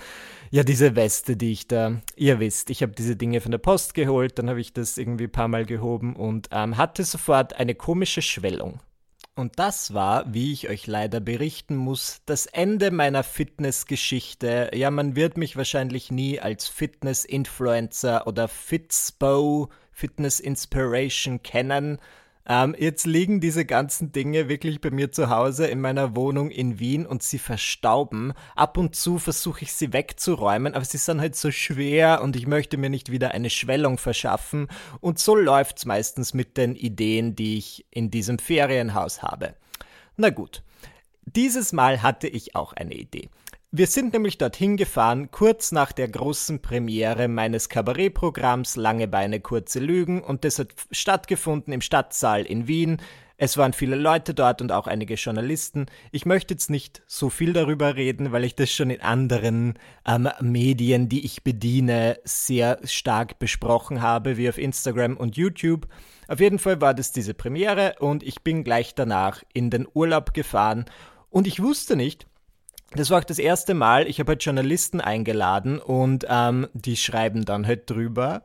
ja, 0.50 0.64
diese 0.64 0.96
Weste, 0.96 1.38
die 1.38 1.52
ich 1.52 1.68
da, 1.68 2.02
ihr 2.16 2.40
wisst, 2.40 2.70
ich 2.70 2.82
habe 2.82 2.94
diese 2.94 3.16
Dinge 3.16 3.42
von 3.42 3.52
der 3.52 3.58
Post 3.58 3.94
geholt, 3.94 4.40
dann 4.40 4.50
habe 4.50 4.62
ich 4.62 4.74
das 4.74 4.98
irgendwie 4.98 5.26
ein 5.26 5.32
paar 5.32 5.48
Mal 5.48 5.66
gehoben 5.66 6.16
und 6.16 6.50
ähm, 6.52 6.78
hatte 6.78 7.04
sofort 7.04 7.54
eine 7.54 7.76
komische 7.76 8.22
Schwellung. 8.22 8.80
Und 9.38 9.60
das 9.60 9.94
war, 9.94 10.34
wie 10.34 10.52
ich 10.52 10.68
euch 10.68 10.88
leider 10.88 11.20
berichten 11.20 11.76
muss, 11.76 12.22
das 12.26 12.48
Ende 12.48 12.90
meiner 12.90 13.24
Fitnessgeschichte. 13.24 14.72
Ja, 14.74 14.90
man 14.90 15.16
wird 15.16 15.38
mich 15.38 15.56
wahrscheinlich 15.56 16.10
nie 16.10 16.40
als 16.40 16.68
Fitness-Influencer 16.68 18.26
oder 18.26 18.48
Fitspo, 18.48 19.70
Fitness 19.92 20.40
Inspiration 20.40 21.44
kennen. 21.44 22.00
Ähm, 22.50 22.76
jetzt 22.80 23.06
liegen 23.06 23.42
diese 23.42 23.66
ganzen 23.66 24.14
Dinge 24.14 24.48
wirklich 24.48 24.80
bei 24.80 24.90
mir 24.90 25.12
zu 25.12 25.30
Hause 25.30 25.68
in 25.68 25.82
meiner 25.82 26.16
Wohnung 26.16 26.50
in 26.50 26.80
Wien 26.80 27.06
und 27.06 27.22
sie 27.22 27.40
verstauben. 27.40 28.34
Ab 28.56 28.78
und 28.78 28.96
zu 28.96 29.20
versuche 29.20 29.64
ich 29.64 29.74
sie 29.74 29.92
wegzuräumen, 29.92 30.74
aber 30.74 30.86
sie 30.86 30.98
sind 30.98 31.20
halt 31.20 31.36
so 31.36 31.52
schwer 31.52 32.22
und 32.22 32.38
ich 32.38 32.48
möchte 32.48 32.78
mir 32.78 32.90
nicht 32.90 33.12
wieder 33.12 33.32
eine 33.32 33.50
Schwellung 33.50 33.98
verschaffen. 33.98 34.70
Und 35.02 35.20
so 35.20 35.36
läuft's 35.36 35.86
meistens 35.86 36.34
mit 36.34 36.56
den 36.56 36.76
Ideen, 36.76 37.36
die 37.36 37.58
ich 37.58 37.86
in 37.92 38.12
diesem 38.12 38.40
Ferienhaus 38.40 39.22
habe. 39.22 39.56
Na 40.16 40.30
gut. 40.30 40.64
Dieses 41.36 41.74
Mal 41.74 42.02
hatte 42.04 42.30
ich 42.30 42.56
auch 42.56 42.72
eine 42.72 42.94
Idee. 42.94 43.28
Wir 43.70 43.88
sind 43.88 44.14
nämlich 44.14 44.38
dorthin 44.38 44.78
gefahren, 44.78 45.30
kurz 45.30 45.74
nach 45.74 45.92
der 45.92 46.08
großen 46.08 46.62
Premiere 46.62 47.28
meines 47.28 47.68
Kabarettprogramms 47.68 48.78
Lange 48.78 49.10
Beine, 49.10 49.42
kurze 49.42 49.80
Lügen 49.80 50.24
und 50.24 50.46
das 50.46 50.58
hat 50.58 50.70
stattgefunden 50.90 51.74
im 51.74 51.82
Stadtsaal 51.82 52.46
in 52.46 52.70
Wien. 52.70 53.02
Es 53.36 53.58
waren 53.58 53.74
viele 53.74 53.98
Leute 53.98 54.34
dort 54.34 54.62
und 54.62 54.72
auch 54.72 54.88
einige 54.88 55.16
Journalisten. 55.16 55.88
Ich 56.14 56.26
möchte 56.26 56.54
jetzt 56.54 56.70
nicht 56.70 57.04
so 57.08 57.30
viel 57.30 57.52
darüber 57.52 57.98
reden, 57.98 58.32
weil 58.32 58.46
ich 58.46 58.56
das 58.56 58.72
schon 58.72 58.90
in 58.90 59.02
anderen 59.02 59.78
ähm, 60.08 60.30
Medien, 60.40 61.10
die 61.10 61.26
ich 61.26 61.44
bediene, 61.44 62.20
sehr 62.24 62.80
stark 62.86 63.38
besprochen 63.38 64.02
habe, 64.02 64.38
wie 64.38 64.48
auf 64.48 64.58
Instagram 64.58 65.18
und 65.18 65.36
YouTube. 65.36 65.88
Auf 66.30 66.40
jeden 66.40 66.58
Fall 66.58 66.80
war 66.80 66.94
das 66.94 67.12
diese 67.12 67.34
Premiere 67.34 67.96
und 68.00 68.24
ich 68.24 68.44
bin 68.44 68.64
gleich 68.64 68.96
danach 68.96 69.44
in 69.54 69.70
den 69.70 69.88
Urlaub 69.94 70.34
gefahren 70.34 70.86
und 71.30 71.48
ich 71.48 71.62
wusste 71.62 71.96
nicht, 71.96 72.28
das 72.92 73.10
war 73.10 73.20
auch 73.20 73.26
das 73.26 73.40
erste 73.40 73.74
Mal, 73.74 74.08
ich 74.08 74.20
habe 74.20 74.32
halt 74.32 74.44
Journalisten 74.44 75.02
eingeladen 75.02 75.80
und 75.80 76.26
ähm, 76.30 76.68
die 76.74 76.96
schreiben 76.96 77.44
dann 77.44 77.68
halt 77.68 77.90
drüber. 77.90 78.44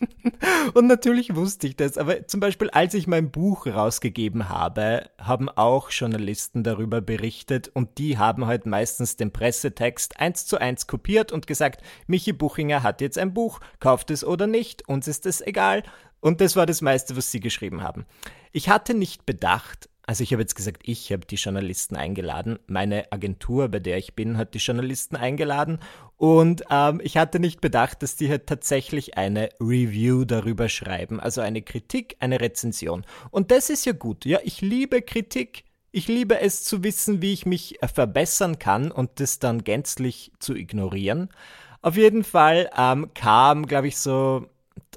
und 0.74 0.86
natürlich 0.86 1.34
wusste 1.34 1.66
ich 1.66 1.76
das, 1.76 1.98
aber 1.98 2.26
zum 2.26 2.40
Beispiel, 2.40 2.70
als 2.70 2.94
ich 2.94 3.06
mein 3.06 3.30
Buch 3.30 3.66
rausgegeben 3.66 4.48
habe, 4.48 5.10
haben 5.18 5.50
auch 5.50 5.90
Journalisten 5.90 6.62
darüber 6.62 7.00
berichtet 7.00 7.68
und 7.68 7.98
die 7.98 8.16
haben 8.16 8.46
halt 8.46 8.64
meistens 8.64 9.16
den 9.16 9.32
Pressetext 9.32 10.18
eins 10.18 10.46
zu 10.46 10.58
eins 10.58 10.86
kopiert 10.86 11.30
und 11.30 11.46
gesagt, 11.46 11.82
Michi 12.06 12.32
Buchinger 12.32 12.82
hat 12.82 13.00
jetzt 13.00 13.18
ein 13.18 13.34
Buch, 13.34 13.60
kauft 13.80 14.10
es 14.10 14.24
oder 14.24 14.46
nicht, 14.46 14.88
uns 14.88 15.08
ist 15.08 15.26
es 15.26 15.40
egal. 15.40 15.82
Und 16.20 16.40
das 16.40 16.56
war 16.56 16.66
das 16.66 16.80
meiste, 16.80 17.16
was 17.16 17.30
sie 17.30 17.40
geschrieben 17.40 17.82
haben. 17.82 18.04
Ich 18.50 18.68
hatte 18.68 18.94
nicht 18.94 19.24
bedacht, 19.24 19.88
also 20.08 20.22
ich 20.22 20.32
habe 20.32 20.40
jetzt 20.40 20.54
gesagt, 20.54 20.80
ich 20.86 21.12
habe 21.12 21.26
die 21.26 21.34
Journalisten 21.34 21.94
eingeladen. 21.94 22.58
Meine 22.66 23.12
Agentur, 23.12 23.68
bei 23.68 23.78
der 23.78 23.98
ich 23.98 24.14
bin, 24.14 24.38
hat 24.38 24.54
die 24.54 24.58
Journalisten 24.58 25.16
eingeladen. 25.16 25.80
Und 26.16 26.62
ähm, 26.70 27.02
ich 27.04 27.18
hatte 27.18 27.38
nicht 27.38 27.60
bedacht, 27.60 28.02
dass 28.02 28.16
die 28.16 28.30
halt 28.30 28.46
tatsächlich 28.46 29.18
eine 29.18 29.50
Review 29.60 30.24
darüber 30.24 30.70
schreiben. 30.70 31.20
Also 31.20 31.42
eine 31.42 31.60
Kritik, 31.60 32.16
eine 32.20 32.40
Rezension. 32.40 33.04
Und 33.30 33.50
das 33.50 33.68
ist 33.68 33.84
ja 33.84 33.92
gut. 33.92 34.24
Ja, 34.24 34.38
ich 34.44 34.62
liebe 34.62 35.02
Kritik. 35.02 35.64
Ich 35.92 36.08
liebe 36.08 36.40
es 36.40 36.64
zu 36.64 36.82
wissen, 36.82 37.20
wie 37.20 37.34
ich 37.34 37.44
mich 37.44 37.82
äh, 37.82 37.88
verbessern 37.88 38.58
kann 38.58 38.90
und 38.90 39.20
das 39.20 39.40
dann 39.40 39.62
gänzlich 39.62 40.32
zu 40.38 40.54
ignorieren. 40.54 41.28
Auf 41.82 41.98
jeden 41.98 42.24
Fall 42.24 42.70
ähm, 42.78 43.10
kam, 43.12 43.66
glaube 43.66 43.88
ich, 43.88 43.98
so 43.98 44.46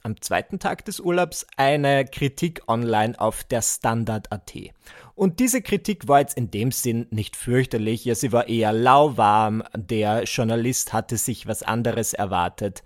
am 0.03 0.22
zweiten 0.22 0.60
Tag 0.60 0.86
des 0.86 1.00
Urlaubs 1.00 1.46
eine 1.58 2.05
Kritik 2.05 2.62
online 2.67 3.20
auf 3.20 3.43
der 3.43 3.62
Standard.at. 3.62 4.53
Und 5.15 5.39
diese 5.39 5.62
Kritik 5.62 6.08
war 6.08 6.20
jetzt 6.20 6.38
in 6.38 6.51
dem 6.51 6.72
Sinn 6.72 7.08
nicht 7.12 7.36
fürchterlich, 7.36 8.05
ja, 8.05 8.15
sie 8.15 8.31
war 8.31 8.48
eher 8.48 8.74
lauwarm, 8.74 9.63
der 9.75 10.24
Journalist 10.24 10.93
hatte 10.93 11.17
sich 11.17 11.48
was 11.48 11.63
anderes 11.63 12.13
erwartet. 12.13 12.84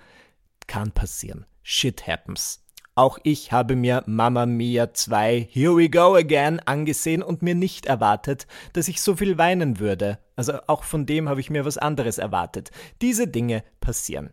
Kann 0.67 0.91
passieren. 0.91 1.45
Shit 1.63 2.07
happens. 2.07 2.65
Auch 2.97 3.19
ich 3.23 3.51
habe 3.51 3.75
mir 3.75 4.03
Mamma 4.05 4.45
Mia 4.45 4.93
2 4.93 5.49
Here 5.51 5.75
We 5.75 5.89
Go 5.89 6.15
Again 6.15 6.61
angesehen 6.61 7.21
und 7.23 7.41
mir 7.41 7.53
nicht 7.53 7.87
erwartet, 7.87 8.47
dass 8.71 8.87
ich 8.87 9.01
so 9.01 9.17
viel 9.17 9.37
weinen 9.37 9.79
würde. 9.79 10.17
Also 10.37 10.59
auch 10.67 10.83
von 10.83 11.05
dem 11.05 11.27
habe 11.27 11.41
ich 11.41 11.49
mir 11.49 11.65
was 11.65 11.77
anderes 11.77 12.19
erwartet. 12.19 12.71
Diese 13.01 13.27
Dinge 13.27 13.65
passieren. 13.81 14.31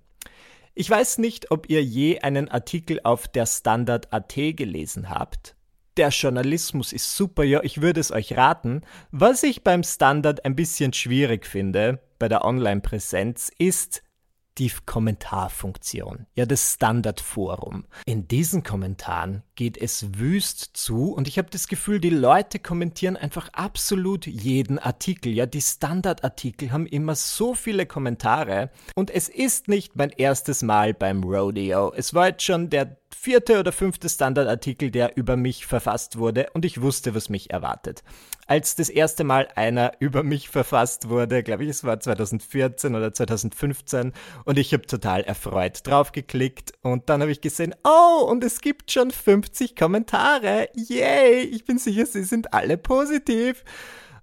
Ich 0.74 0.88
weiß 0.88 1.18
nicht, 1.18 1.50
ob 1.50 1.68
ihr 1.68 1.84
je 1.84 2.20
einen 2.20 2.48
Artikel 2.48 3.00
auf 3.04 3.28
der 3.28 3.44
Standard.at 3.44 4.34
gelesen 4.34 5.10
habt. 5.10 5.54
Der 5.98 6.08
Journalismus 6.08 6.94
ist 6.94 7.14
super, 7.14 7.44
ja, 7.44 7.62
ich 7.62 7.82
würde 7.82 8.00
es 8.00 8.10
euch 8.10 8.38
raten. 8.38 8.80
Was 9.10 9.42
ich 9.42 9.62
beim 9.62 9.82
Standard 9.82 10.46
ein 10.46 10.56
bisschen 10.56 10.94
schwierig 10.94 11.44
finde, 11.44 12.00
bei 12.18 12.30
der 12.30 12.46
Online-Präsenz, 12.46 13.50
ist, 13.58 14.02
die 14.58 14.70
Kommentarfunktion, 14.86 16.26
ja 16.34 16.46
das 16.46 16.74
Standardforum. 16.74 17.86
In 18.06 18.28
diesen 18.28 18.62
Kommentaren 18.62 19.42
geht 19.54 19.76
es 19.76 20.18
wüst 20.18 20.70
zu 20.74 21.12
und 21.12 21.28
ich 21.28 21.38
habe 21.38 21.50
das 21.50 21.68
Gefühl, 21.68 22.00
die 22.00 22.10
Leute 22.10 22.58
kommentieren 22.58 23.16
einfach 23.16 23.48
absolut 23.52 24.26
jeden 24.26 24.78
Artikel. 24.78 25.32
Ja, 25.32 25.46
die 25.46 25.60
Standardartikel 25.60 26.72
haben 26.72 26.86
immer 26.86 27.14
so 27.14 27.54
viele 27.54 27.86
Kommentare 27.86 28.70
und 28.94 29.10
es 29.10 29.28
ist 29.28 29.68
nicht 29.68 29.96
mein 29.96 30.10
erstes 30.10 30.62
Mal 30.62 30.94
beim 30.94 31.22
Rodeo. 31.22 31.92
Es 31.94 32.14
war 32.14 32.28
jetzt 32.28 32.42
schon 32.42 32.70
der 32.70 33.01
vierte 33.22 33.60
oder 33.60 33.70
fünfte 33.70 34.08
Standardartikel, 34.08 34.90
der 34.90 35.16
über 35.16 35.36
mich 35.36 35.64
verfasst 35.64 36.18
wurde 36.18 36.48
und 36.54 36.64
ich 36.64 36.82
wusste, 36.82 37.14
was 37.14 37.28
mich 37.28 37.50
erwartet. 37.50 38.02
Als 38.48 38.74
das 38.74 38.88
erste 38.88 39.22
Mal 39.22 39.46
einer 39.54 39.92
über 40.00 40.24
mich 40.24 40.48
verfasst 40.48 41.08
wurde, 41.08 41.44
glaube 41.44 41.62
ich, 41.62 41.70
es 41.70 41.84
war 41.84 42.00
2014 42.00 42.96
oder 42.96 43.14
2015 43.14 44.12
und 44.44 44.58
ich 44.58 44.72
habe 44.72 44.86
total 44.86 45.20
erfreut 45.20 45.86
draufgeklickt 45.86 46.72
und 46.82 47.08
dann 47.10 47.20
habe 47.20 47.30
ich 47.30 47.40
gesehen, 47.40 47.76
oh, 47.84 48.24
und 48.28 48.42
es 48.42 48.60
gibt 48.60 48.90
schon 48.90 49.12
50 49.12 49.76
Kommentare. 49.76 50.70
Yay, 50.74 51.42
ich 51.42 51.64
bin 51.64 51.78
sicher, 51.78 52.06
sie 52.06 52.24
sind 52.24 52.52
alle 52.52 52.76
positiv. 52.76 53.62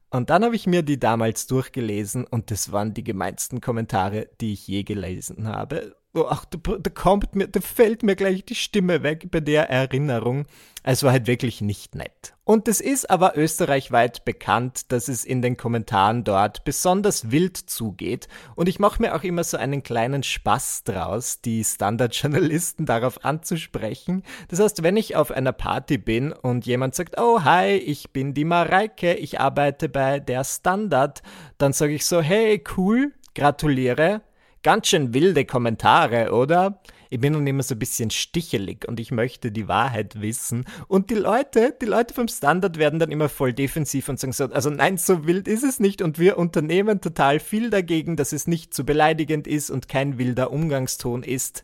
Und 0.10 0.30
dann 0.30 0.44
habe 0.44 0.58
ich 0.58 0.68
mir 0.68 0.84
die 0.84 1.00
damals 1.00 1.48
durchgelesen 1.48 2.26
und 2.26 2.52
das 2.52 2.74
waren 2.74 2.94
die 2.94 3.04
gemeinsten 3.06 3.62
Kommentare, 3.62 4.28
die 4.42 4.52
ich 4.52 4.68
je 4.68 4.84
gelesen 4.84 5.48
habe. 5.48 5.96
Oh, 6.16 6.26
ach, 6.28 6.44
da, 6.46 6.58
da 6.58 6.90
kommt 6.90 7.36
mir, 7.36 7.48
da 7.48 7.62
fällt 7.62 8.02
mir 8.02 8.16
gleich 8.16 8.44
die 8.44 8.56
Stimme 8.56 9.04
weg 9.04 9.30
bei 9.30 9.42
der 9.42 9.70
Erinnerung. 9.70 10.48
Es 10.82 11.04
war 11.04 11.12
halt 11.12 11.28
wirklich 11.28 11.62
nicht 11.62 11.94
nett. 11.94 12.34
Und 12.46 12.68
es 12.68 12.82
ist 12.82 13.12
aber 13.12 13.38
österreichweit 13.38 14.26
bekannt, 14.26 14.92
dass 14.92 15.08
es 15.08 15.24
in 15.24 15.44
den 15.44 15.56
Kommentaren 15.56 16.24
dort 16.24 16.64
besonders 16.64 17.30
wild 17.30 17.58
zugeht. 17.58 18.28
Und 18.56 18.68
ich 18.68 18.80
mache 18.80 19.00
mir 19.00 19.14
auch 19.14 19.22
immer 19.22 19.44
so 19.44 19.58
einen 19.58 19.84
kleinen 19.84 20.24
Spaß 20.24 20.84
draus, 20.84 21.42
die 21.42 21.64
Standardjournalisten 21.64 22.88
darauf 22.88 23.24
anzusprechen. 23.24 24.24
Das 24.48 24.60
heißt, 24.60 24.82
wenn 24.82 24.98
ich 24.98 25.16
auf 25.16 25.30
einer 25.30 25.54
Party 25.54 26.00
bin 26.00 26.32
und 26.32 26.66
jemand 26.66 26.96
sagt, 26.96 27.20
oh 27.20 27.44
hi, 27.44 27.74
ich 27.74 28.12
bin 28.14 28.34
die 28.34 28.46
Mareike, 28.46 29.14
ich 29.14 29.40
arbeite 29.40 29.90
bei 29.90 30.20
der 30.20 30.44
Standard, 30.44 31.22
dann 31.60 31.72
sage 31.72 31.94
ich 31.94 32.08
so, 32.08 32.20
hey, 32.20 32.64
cool, 32.78 33.14
gratuliere, 33.36 34.22
Ganz 34.62 34.88
schön 34.88 35.14
wilde 35.14 35.46
Kommentare, 35.46 36.34
oder? 36.34 36.82
Ich 37.10 37.22
bin 37.22 37.32
nun 37.32 37.48
immer 37.48 37.64
so 37.64 37.76
ein 37.76 37.80
bisschen 37.80 38.10
stichelig 38.12 38.86
und 38.88 39.00
ich 39.00 39.10
möchte 39.10 39.54
die 39.54 39.70
Wahrheit 39.70 40.20
wissen. 40.20 40.66
Und 40.90 41.10
die 41.10 41.16
Leute, 41.16 41.74
die 41.82 41.86
Leute 41.86 42.14
vom 42.14 42.28
Standard 42.28 42.78
werden 42.78 43.00
dann 43.00 43.10
immer 43.10 43.30
voll 43.30 43.54
defensiv 43.54 44.10
und 44.10 44.20
sagen 44.20 44.34
so, 44.34 44.46
also 44.46 44.70
nein, 44.70 44.98
so 44.98 45.26
wild 45.26 45.48
ist 45.48 45.64
es 45.64 45.80
nicht 45.80 46.02
und 46.02 46.20
wir 46.20 46.38
unternehmen 46.38 47.00
total 47.00 47.40
viel 47.40 47.70
dagegen, 47.70 48.18
dass 48.18 48.34
es 48.34 48.48
nicht 48.48 48.74
zu 48.74 48.84
beleidigend 48.84 49.48
ist 49.48 49.70
und 49.70 49.88
kein 49.88 50.18
wilder 50.18 50.52
Umgangston 50.52 51.24
ist. 51.24 51.64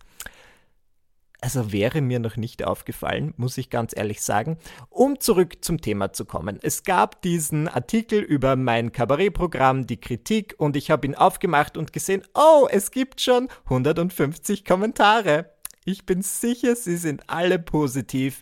Also 1.46 1.72
wäre 1.72 2.02
mir 2.02 2.18
noch 2.18 2.38
nicht 2.38 2.64
aufgefallen, 2.64 3.36
muss 3.38 3.60
ich 3.60 3.70
ganz 3.70 3.94
ehrlich 3.96 4.24
sagen. 4.24 4.58
Um 4.90 5.20
zurück 5.20 5.64
zum 5.64 5.80
Thema 5.80 6.12
zu 6.12 6.26
kommen. 6.26 6.58
Es 6.64 6.84
gab 6.84 7.22
diesen 7.22 7.68
Artikel 7.68 8.18
über 8.18 8.56
mein 8.56 8.92
Kabarettprogramm, 8.92 9.86
die 9.86 10.02
Kritik, 10.02 10.56
und 10.58 10.76
ich 10.76 10.90
habe 10.90 11.06
ihn 11.06 11.14
aufgemacht 11.14 11.78
und 11.78 11.94
gesehen, 11.94 12.24
oh, 12.34 12.68
es 12.72 12.90
gibt 12.90 13.22
schon 13.22 13.48
150 13.66 14.66
Kommentare. 14.66 15.52
Ich 15.86 16.08
bin 16.08 16.24
sicher, 16.24 16.76
sie 16.76 16.98
sind 16.98 17.30
alle 17.30 17.60
positiv. 17.60 18.42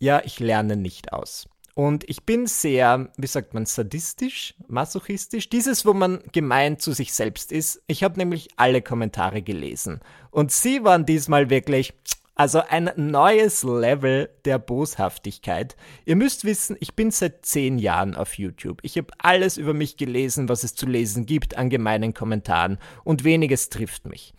Ja, 0.00 0.20
ich 0.24 0.40
lerne 0.40 0.74
nicht 0.74 1.12
aus. 1.12 1.48
Und 1.74 2.08
ich 2.08 2.24
bin 2.24 2.48
sehr, 2.48 3.12
wie 3.16 3.28
sagt 3.28 3.54
man, 3.54 3.64
sadistisch, 3.64 4.54
masochistisch. 4.66 5.50
Dieses, 5.50 5.86
wo 5.86 5.92
man 5.92 6.20
gemein 6.32 6.80
zu 6.80 6.92
sich 6.92 7.12
selbst 7.12 7.52
ist. 7.52 7.80
Ich 7.86 8.02
habe 8.02 8.18
nämlich 8.18 8.48
alle 8.56 8.82
Kommentare 8.82 9.42
gelesen. 9.42 10.00
Und 10.32 10.50
sie 10.50 10.82
waren 10.82 11.06
diesmal 11.06 11.50
wirklich 11.50 11.94
also 12.34 12.60
ein 12.68 12.90
neues 12.96 13.62
Level 13.62 14.28
der 14.44 14.58
Boshaftigkeit. 14.58 15.76
Ihr 16.04 16.16
müsst 16.16 16.44
wissen, 16.44 16.76
ich 16.80 16.94
bin 16.94 17.10
seit 17.10 17.46
zehn 17.46 17.78
Jahren 17.78 18.16
auf 18.16 18.38
YouTube. 18.38 18.80
Ich 18.82 18.96
habe 18.96 19.12
alles 19.18 19.56
über 19.56 19.72
mich 19.72 19.96
gelesen, 19.96 20.48
was 20.48 20.64
es 20.64 20.74
zu 20.74 20.86
lesen 20.86 21.26
gibt 21.26 21.56
an 21.56 21.70
gemeinen 21.70 22.12
Kommentaren 22.12 22.78
und 23.04 23.24
weniges 23.24 23.68
trifft 23.68 24.06
mich. 24.06 24.34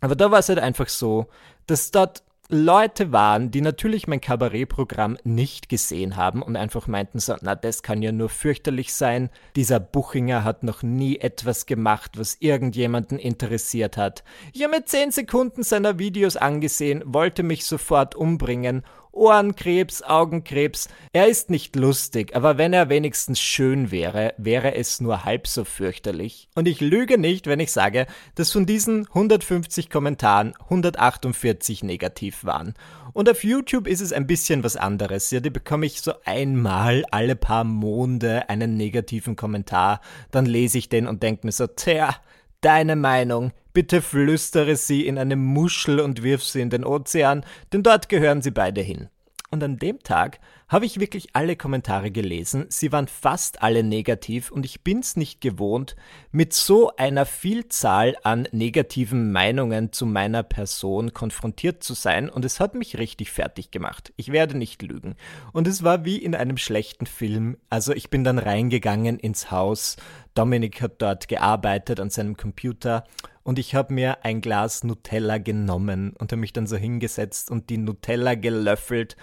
Aber 0.00 0.16
da 0.16 0.30
war 0.30 0.40
es 0.40 0.48
halt 0.48 0.58
einfach 0.58 0.88
so, 0.88 1.28
dass 1.66 1.92
dort 1.92 2.24
Leute 2.48 3.12
waren, 3.12 3.50
die 3.50 3.60
natürlich 3.60 4.08
mein 4.08 4.20
Kabarettprogramm 4.20 5.16
nicht 5.24 5.68
gesehen 5.68 6.16
haben 6.16 6.42
und 6.42 6.56
einfach 6.56 6.86
meinten 6.86 7.18
so, 7.18 7.34
na, 7.40 7.54
das 7.54 7.82
kann 7.82 8.02
ja 8.02 8.12
nur 8.12 8.28
fürchterlich 8.28 8.92
sein. 8.92 9.30
Dieser 9.56 9.80
Buchinger 9.80 10.44
hat 10.44 10.62
noch 10.62 10.82
nie 10.82 11.18
etwas 11.18 11.66
gemacht, 11.66 12.12
was 12.16 12.36
irgendjemanden 12.40 13.18
interessiert 13.18 13.96
hat. 13.96 14.24
Ich 14.52 14.62
habe 14.62 14.76
mir 14.76 14.84
zehn 14.84 15.12
Sekunden 15.12 15.62
seiner 15.62 15.98
Videos 15.98 16.36
angesehen, 16.36 17.02
wollte 17.06 17.42
mich 17.42 17.64
sofort 17.64 18.14
umbringen 18.14 18.82
Ohrenkrebs, 19.12 20.02
Augenkrebs. 20.02 20.88
Er 21.12 21.28
ist 21.28 21.50
nicht 21.50 21.76
lustig, 21.76 22.34
aber 22.34 22.56
wenn 22.56 22.72
er 22.72 22.88
wenigstens 22.88 23.38
schön 23.38 23.90
wäre, 23.90 24.34
wäre 24.38 24.74
es 24.74 25.00
nur 25.00 25.24
halb 25.24 25.46
so 25.46 25.64
fürchterlich. 25.64 26.48
Und 26.54 26.66
ich 26.66 26.80
lüge 26.80 27.18
nicht, 27.18 27.46
wenn 27.46 27.60
ich 27.60 27.72
sage, 27.72 28.06
dass 28.34 28.50
von 28.50 28.64
diesen 28.64 29.06
150 29.06 29.90
Kommentaren 29.90 30.54
148 30.64 31.84
negativ 31.84 32.44
waren. 32.44 32.74
Und 33.12 33.28
auf 33.28 33.44
YouTube 33.44 33.86
ist 33.86 34.00
es 34.00 34.12
ein 34.12 34.26
bisschen 34.26 34.64
was 34.64 34.76
anderes. 34.76 35.30
Ja, 35.30 35.40
da 35.40 35.50
bekomme 35.50 35.84
ich 35.84 36.00
so 36.00 36.14
einmal 36.24 37.04
alle 37.10 37.36
paar 37.36 37.64
Monde 37.64 38.48
einen 38.48 38.78
negativen 38.78 39.36
Kommentar. 39.36 40.00
Dann 40.30 40.46
lese 40.46 40.78
ich 40.78 40.88
den 40.88 41.06
und 41.06 41.22
denke 41.22 41.46
mir 41.46 41.52
so, 41.52 41.66
tja, 41.66 42.16
deine 42.62 42.96
Meinung. 42.96 43.52
Bitte 43.72 44.02
flüstere 44.02 44.76
sie 44.76 45.06
in 45.06 45.18
eine 45.18 45.36
Muschel 45.36 46.00
und 46.00 46.22
wirf 46.22 46.42
sie 46.42 46.60
in 46.60 46.70
den 46.70 46.84
Ozean, 46.84 47.44
denn 47.72 47.82
dort 47.82 48.08
gehören 48.08 48.42
sie 48.42 48.50
beide 48.50 48.80
hin. 48.80 49.08
Und 49.50 49.62
an 49.62 49.78
dem 49.78 49.98
Tag 50.02 50.40
habe 50.72 50.86
ich 50.86 50.98
wirklich 50.98 51.28
alle 51.34 51.54
Kommentare 51.54 52.10
gelesen. 52.10 52.64
Sie 52.70 52.92
waren 52.92 53.06
fast 53.06 53.62
alle 53.62 53.82
negativ 53.82 54.50
und 54.50 54.64
ich 54.64 54.82
bin's 54.82 55.16
nicht 55.16 55.42
gewohnt, 55.42 55.96
mit 56.30 56.54
so 56.54 56.96
einer 56.96 57.26
Vielzahl 57.26 58.16
an 58.22 58.48
negativen 58.52 59.32
Meinungen 59.32 59.92
zu 59.92 60.06
meiner 60.06 60.42
Person 60.42 61.12
konfrontiert 61.12 61.82
zu 61.84 61.92
sein 61.92 62.30
und 62.30 62.46
es 62.46 62.58
hat 62.58 62.74
mich 62.74 62.96
richtig 62.96 63.30
fertig 63.30 63.70
gemacht. 63.70 64.14
Ich 64.16 64.32
werde 64.32 64.56
nicht 64.56 64.80
lügen. 64.80 65.14
Und 65.52 65.68
es 65.68 65.82
war 65.82 66.06
wie 66.06 66.16
in 66.16 66.34
einem 66.34 66.56
schlechten 66.56 67.04
Film. 67.04 67.58
Also 67.68 67.92
ich 67.92 68.08
bin 68.08 68.24
dann 68.24 68.38
reingegangen 68.38 69.18
ins 69.18 69.50
Haus. 69.50 69.96
Dominik 70.34 70.80
hat 70.80 71.02
dort 71.02 71.28
gearbeitet 71.28 72.00
an 72.00 72.08
seinem 72.08 72.38
Computer 72.38 73.04
und 73.42 73.58
ich 73.58 73.74
habe 73.74 73.92
mir 73.92 74.24
ein 74.24 74.40
Glas 74.40 74.84
Nutella 74.84 75.36
genommen 75.36 76.14
und 76.18 76.32
habe 76.32 76.40
mich 76.40 76.54
dann 76.54 76.66
so 76.66 76.76
hingesetzt 76.76 77.50
und 77.50 77.68
die 77.68 77.76
Nutella 77.76 78.36
gelöffelt 78.36 79.16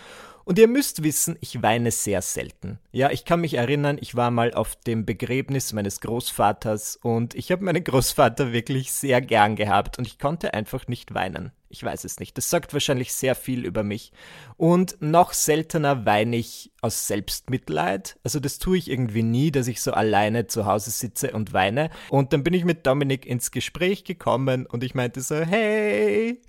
und 0.49 0.57
ihr 0.57 0.67
müsst 0.67 1.03
wissen, 1.03 1.37
ich 1.41 1.61
weine 1.61 1.91
sehr 1.91 2.23
selten. 2.23 2.79
Ja, 2.91 3.11
ich 3.11 3.23
kann 3.23 3.41
mich 3.41 3.53
erinnern, 3.53 3.99
ich 4.01 4.15
war 4.15 4.31
mal 4.31 4.51
auf 4.51 4.75
dem 4.77 5.05
Begräbnis 5.05 5.73
meines 5.73 6.01
Großvaters 6.01 6.95
und 6.95 7.35
ich 7.35 7.51
habe 7.51 7.63
meinen 7.63 7.83
Großvater 7.83 8.51
wirklich 8.51 8.91
sehr 8.91 9.21
gern 9.21 9.55
gehabt 9.55 9.99
und 9.99 10.07
ich 10.07 10.17
konnte 10.17 10.55
einfach 10.55 10.87
nicht 10.87 11.13
weinen. 11.13 11.51
Ich 11.69 11.83
weiß 11.83 12.03
es 12.03 12.19
nicht. 12.19 12.35
Das 12.35 12.49
sagt 12.49 12.73
wahrscheinlich 12.73 13.13
sehr 13.13 13.35
viel 13.35 13.63
über 13.63 13.83
mich. 13.83 14.11
Und 14.57 14.99
noch 15.01 15.33
seltener 15.33 16.07
weine 16.07 16.37
ich 16.37 16.71
aus 16.81 17.05
Selbstmitleid. 17.05 18.17
Also 18.23 18.39
das 18.39 18.57
tue 18.57 18.79
ich 18.79 18.89
irgendwie 18.89 19.21
nie, 19.21 19.51
dass 19.51 19.67
ich 19.67 19.81
so 19.81 19.91
alleine 19.91 20.47
zu 20.47 20.65
Hause 20.65 20.89
sitze 20.89 21.31
und 21.31 21.53
weine. 21.53 21.91
Und 22.09 22.33
dann 22.33 22.43
bin 22.43 22.55
ich 22.55 22.65
mit 22.65 22.87
Dominik 22.87 23.27
ins 23.27 23.51
Gespräch 23.51 24.03
gekommen 24.03 24.65
und 24.65 24.83
ich 24.83 24.95
meinte 24.95 25.21
so, 25.21 25.35
hey, 25.35 26.41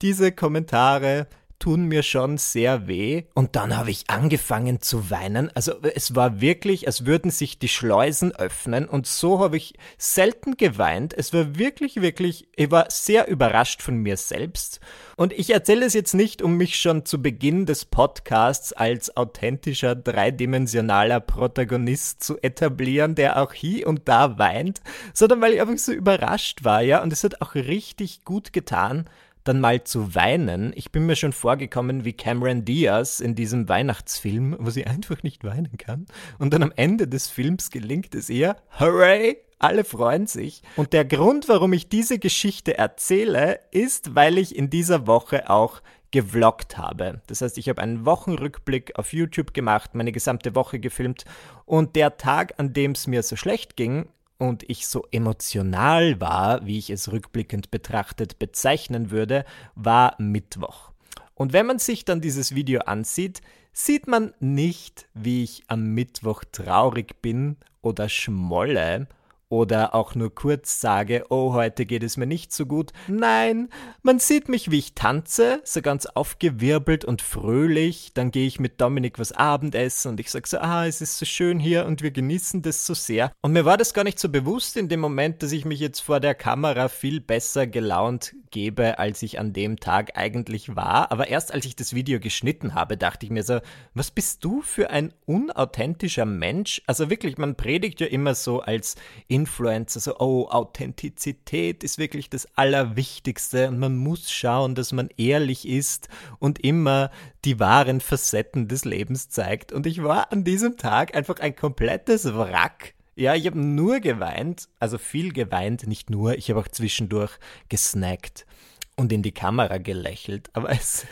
diese 0.00 0.30
Kommentare, 0.30 1.26
tun 1.58 1.84
mir 1.86 2.02
schon 2.02 2.38
sehr 2.38 2.86
weh. 2.86 3.24
Und 3.34 3.56
dann 3.56 3.76
habe 3.76 3.90
ich 3.90 4.04
angefangen 4.08 4.80
zu 4.80 5.10
weinen. 5.10 5.50
Also 5.54 5.72
es 5.94 6.14
war 6.14 6.40
wirklich, 6.40 6.86
als 6.86 7.06
würden 7.06 7.30
sich 7.30 7.58
die 7.58 7.68
Schleusen 7.68 8.34
öffnen. 8.34 8.88
Und 8.88 9.06
so 9.06 9.40
habe 9.40 9.56
ich 9.56 9.74
selten 9.96 10.56
geweint. 10.56 11.14
Es 11.16 11.32
war 11.32 11.56
wirklich, 11.56 12.00
wirklich, 12.00 12.48
ich 12.56 12.70
war 12.70 12.86
sehr 12.90 13.28
überrascht 13.28 13.82
von 13.82 13.96
mir 13.96 14.16
selbst. 14.16 14.80
Und 15.16 15.32
ich 15.32 15.50
erzähle 15.50 15.86
es 15.86 15.94
jetzt 15.94 16.14
nicht, 16.14 16.42
um 16.42 16.56
mich 16.56 16.78
schon 16.78 17.04
zu 17.04 17.20
Beginn 17.20 17.66
des 17.66 17.84
Podcasts 17.84 18.72
als 18.72 19.16
authentischer, 19.16 19.96
dreidimensionaler 19.96 21.20
Protagonist 21.20 22.22
zu 22.22 22.38
etablieren, 22.40 23.14
der 23.14 23.42
auch 23.42 23.52
hier 23.52 23.86
und 23.88 24.08
da 24.08 24.38
weint, 24.38 24.80
sondern 25.12 25.40
weil 25.40 25.54
ich 25.54 25.60
einfach 25.60 25.78
so 25.78 25.92
überrascht 25.92 26.64
war, 26.64 26.82
ja. 26.82 27.02
Und 27.02 27.12
es 27.12 27.24
hat 27.24 27.40
auch 27.40 27.54
richtig 27.54 28.24
gut 28.24 28.52
getan, 28.52 29.08
dann 29.48 29.60
mal 29.60 29.82
zu 29.82 30.14
weinen. 30.14 30.72
Ich 30.76 30.92
bin 30.92 31.06
mir 31.06 31.16
schon 31.16 31.32
vorgekommen 31.32 32.04
wie 32.04 32.12
Cameron 32.12 32.64
Diaz 32.64 33.20
in 33.20 33.34
diesem 33.34 33.68
Weihnachtsfilm, 33.68 34.56
wo 34.60 34.68
sie 34.70 34.86
einfach 34.86 35.22
nicht 35.22 35.42
weinen 35.42 35.78
kann. 35.78 36.06
Und 36.38 36.52
dann 36.52 36.62
am 36.62 36.72
Ende 36.76 37.08
des 37.08 37.28
Films 37.28 37.70
gelingt 37.70 38.14
es 38.14 38.28
ihr. 38.28 38.56
Hooray! 38.78 39.38
Alle 39.58 39.82
freuen 39.82 40.26
sich. 40.26 40.62
Und 40.76 40.92
der 40.92 41.04
Grund, 41.04 41.48
warum 41.48 41.72
ich 41.72 41.88
diese 41.88 42.18
Geschichte 42.18 42.78
erzähle, 42.78 43.58
ist, 43.72 44.14
weil 44.14 44.38
ich 44.38 44.54
in 44.54 44.70
dieser 44.70 45.08
Woche 45.08 45.50
auch 45.50 45.80
gevloggt 46.10 46.78
habe. 46.78 47.20
Das 47.26 47.40
heißt, 47.40 47.58
ich 47.58 47.68
habe 47.68 47.82
einen 47.82 48.06
Wochenrückblick 48.06 48.96
auf 48.96 49.12
YouTube 49.12 49.54
gemacht, 49.54 49.94
meine 49.94 50.12
gesamte 50.12 50.54
Woche 50.54 50.78
gefilmt 50.78 51.24
und 51.66 51.96
der 51.96 52.16
Tag, 52.16 52.54
an 52.58 52.72
dem 52.72 52.92
es 52.92 53.06
mir 53.06 53.22
so 53.22 53.36
schlecht 53.36 53.76
ging, 53.76 54.08
und 54.38 54.68
ich 54.70 54.86
so 54.86 55.04
emotional 55.10 56.20
war, 56.20 56.64
wie 56.64 56.78
ich 56.78 56.90
es 56.90 57.10
rückblickend 57.10 57.70
betrachtet 57.70 58.38
bezeichnen 58.38 59.10
würde, 59.10 59.44
war 59.74 60.14
Mittwoch. 60.18 60.92
Und 61.34 61.52
wenn 61.52 61.66
man 61.66 61.78
sich 61.78 62.04
dann 62.04 62.20
dieses 62.20 62.54
Video 62.54 62.80
ansieht, 62.80 63.42
sieht 63.72 64.06
man 64.06 64.32
nicht, 64.40 65.08
wie 65.14 65.44
ich 65.44 65.64
am 65.68 65.94
Mittwoch 65.94 66.44
traurig 66.50 67.20
bin 67.20 67.56
oder 67.82 68.08
schmolle, 68.08 69.08
oder 69.48 69.94
auch 69.94 70.14
nur 70.14 70.34
kurz 70.34 70.80
sage, 70.80 71.24
oh, 71.30 71.52
heute 71.52 71.86
geht 71.86 72.02
es 72.02 72.16
mir 72.16 72.26
nicht 72.26 72.52
so 72.52 72.66
gut. 72.66 72.92
Nein, 73.06 73.68
man 74.02 74.18
sieht 74.18 74.48
mich, 74.48 74.70
wie 74.70 74.78
ich 74.78 74.94
tanze, 74.94 75.60
so 75.64 75.82
ganz 75.82 76.06
aufgewirbelt 76.06 77.04
und 77.04 77.22
fröhlich. 77.22 78.12
Dann 78.14 78.30
gehe 78.30 78.46
ich 78.46 78.60
mit 78.60 78.80
Dominik 78.80 79.18
was 79.18 79.32
Abendessen 79.32 80.10
und 80.10 80.20
ich 80.20 80.30
sage 80.30 80.48
so, 80.48 80.58
ah, 80.58 80.86
es 80.86 81.00
ist 81.00 81.18
so 81.18 81.24
schön 81.24 81.58
hier 81.58 81.86
und 81.86 82.02
wir 82.02 82.10
genießen 82.10 82.62
das 82.62 82.86
so 82.86 82.94
sehr. 82.94 83.32
Und 83.40 83.52
mir 83.52 83.64
war 83.64 83.76
das 83.76 83.94
gar 83.94 84.04
nicht 84.04 84.18
so 84.18 84.28
bewusst 84.28 84.76
in 84.76 84.88
dem 84.88 85.00
Moment, 85.00 85.42
dass 85.42 85.52
ich 85.52 85.64
mich 85.64 85.80
jetzt 85.80 86.00
vor 86.00 86.20
der 86.20 86.34
Kamera 86.34 86.88
viel 86.88 87.20
besser 87.20 87.66
gelaunt 87.66 88.34
gebe, 88.50 88.98
als 88.98 89.22
ich 89.22 89.38
an 89.38 89.52
dem 89.52 89.80
Tag 89.80 90.16
eigentlich 90.16 90.76
war. 90.76 91.12
Aber 91.12 91.28
erst 91.28 91.52
als 91.52 91.66
ich 91.66 91.76
das 91.76 91.94
Video 91.94 92.20
geschnitten 92.20 92.74
habe, 92.74 92.96
dachte 92.96 93.26
ich 93.26 93.30
mir 93.30 93.42
so, 93.42 93.60
was 93.94 94.10
bist 94.10 94.44
du 94.44 94.62
für 94.62 94.90
ein 94.90 95.12
unauthentischer 95.26 96.24
Mensch? 96.24 96.82
Also 96.86 97.10
wirklich, 97.10 97.38
man 97.38 97.54
predigt 97.54 98.00
ja 98.00 98.06
immer 98.06 98.34
so 98.34 98.60
als 98.60 98.96
Influencer 99.26 100.00
so, 100.00 100.18
oh, 100.18 100.48
Authentizität 100.48 101.84
ist 101.84 101.98
wirklich 101.98 102.30
das 102.30 102.46
Allerwichtigste 102.56 103.68
und 103.68 103.78
man 103.78 103.96
muss 103.96 104.30
schauen, 104.30 104.74
dass 104.74 104.92
man 104.92 105.08
ehrlich 105.16 105.66
ist 105.68 106.08
und 106.38 106.64
immer 106.64 107.10
die 107.44 107.60
wahren 107.60 108.00
Facetten 108.00 108.68
des 108.68 108.84
Lebens 108.84 109.28
zeigt. 109.28 109.72
Und 109.72 109.86
ich 109.86 110.02
war 110.02 110.32
an 110.32 110.44
diesem 110.44 110.76
Tag 110.76 111.14
einfach 111.14 111.40
ein 111.40 111.54
komplettes 111.54 112.34
Wrack. 112.34 112.94
Ja, 113.18 113.34
ich 113.34 113.46
habe 113.46 113.58
nur 113.58 113.98
geweint, 113.98 114.68
also 114.78 114.96
viel 114.96 115.32
geweint, 115.32 115.88
nicht 115.88 116.08
nur, 116.08 116.38
ich 116.38 116.50
habe 116.50 116.60
auch 116.60 116.68
zwischendurch 116.68 117.32
gesnackt 117.68 118.46
und 118.94 119.12
in 119.12 119.24
die 119.24 119.32
Kamera 119.32 119.78
gelächelt, 119.78 120.50
aber 120.52 120.70
es 120.70 121.04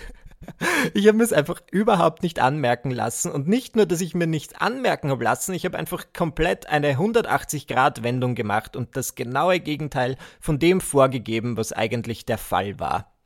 ich 0.95 1.09
habe 1.09 1.19
mir 1.19 1.25
es 1.25 1.33
einfach 1.33 1.61
überhaupt 1.73 2.23
nicht 2.23 2.39
anmerken 2.39 2.93
lassen. 2.93 3.33
Und 3.33 3.49
nicht 3.49 3.75
nur, 3.75 3.87
dass 3.87 4.01
ich 4.01 4.15
mir 4.15 4.29
nichts 4.29 4.55
anmerken 4.55 5.11
habe 5.11 5.25
lassen, 5.25 5.53
ich 5.53 5.65
habe 5.65 5.77
einfach 5.77 6.13
komplett 6.13 6.69
eine 6.69 6.93
180-Grad-Wendung 6.95 8.37
gemacht 8.37 8.77
und 8.77 8.97
das 8.97 9.17
genaue 9.17 9.59
Gegenteil 9.59 10.17
von 10.39 10.61
dem 10.61 10.81
vorgegeben, 10.81 11.57
was 11.57 11.73
eigentlich 11.73 12.25
der 12.25 12.39
Fall 12.39 12.79
war. 12.79 13.17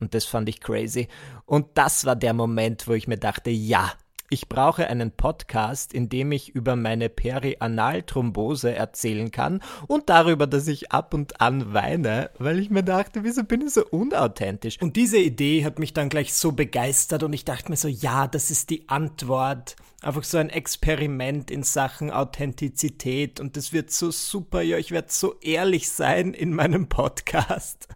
Und 0.00 0.14
das 0.14 0.24
fand 0.24 0.48
ich 0.48 0.60
crazy. 0.60 1.06
Und 1.44 1.68
das 1.74 2.06
war 2.06 2.16
der 2.16 2.32
Moment, 2.32 2.88
wo 2.88 2.94
ich 2.94 3.06
mir 3.06 3.18
dachte, 3.18 3.50
ja, 3.50 3.92
ich 4.32 4.48
brauche 4.48 4.88
einen 4.88 5.10
Podcast, 5.10 5.92
in 5.92 6.08
dem 6.08 6.32
ich 6.32 6.48
über 6.48 6.74
meine 6.74 7.10
Perianalthrombose 7.10 8.74
erzählen 8.74 9.30
kann 9.30 9.60
und 9.88 10.08
darüber, 10.08 10.46
dass 10.46 10.68
ich 10.68 10.90
ab 10.90 11.12
und 11.12 11.42
an 11.42 11.74
weine, 11.74 12.30
weil 12.38 12.58
ich 12.58 12.70
mir 12.70 12.82
dachte, 12.82 13.24
wieso 13.24 13.44
bin 13.44 13.60
ich 13.60 13.74
so 13.74 13.84
unauthentisch? 13.84 14.80
Und 14.80 14.96
diese 14.96 15.18
Idee 15.18 15.66
hat 15.66 15.78
mich 15.78 15.92
dann 15.92 16.08
gleich 16.08 16.32
so 16.32 16.52
begeistert 16.52 17.22
und 17.24 17.34
ich 17.34 17.44
dachte 17.44 17.70
mir 17.70 17.76
so, 17.76 17.88
ja, 17.88 18.26
das 18.26 18.50
ist 18.50 18.70
die 18.70 18.88
Antwort. 18.88 19.76
Einfach 20.00 20.24
so 20.24 20.38
ein 20.38 20.50
Experiment 20.50 21.48
in 21.48 21.62
Sachen 21.62 22.10
Authentizität 22.10 23.38
und 23.38 23.56
das 23.56 23.72
wird 23.72 23.92
so 23.92 24.10
super, 24.10 24.60
ja, 24.60 24.76
ich 24.76 24.90
werde 24.90 25.08
so 25.10 25.36
ehrlich 25.40 25.90
sein 25.90 26.34
in 26.34 26.52
meinem 26.54 26.88
Podcast. 26.88 27.86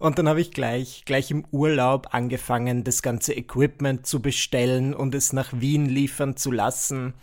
Und 0.00 0.18
dann 0.18 0.28
habe 0.28 0.40
ich 0.40 0.50
gleich, 0.50 1.04
gleich 1.04 1.30
im 1.30 1.44
Urlaub 1.52 2.08
angefangen, 2.10 2.82
das 2.82 3.02
ganze 3.02 3.34
Equipment 3.34 4.04
zu 4.04 4.20
bestellen 4.20 4.94
und 4.94 5.14
es 5.14 5.32
nach 5.32 5.52
Wien 5.52 5.73
liefern 5.82 6.36
zu 6.36 6.50
lassen. 6.50 7.14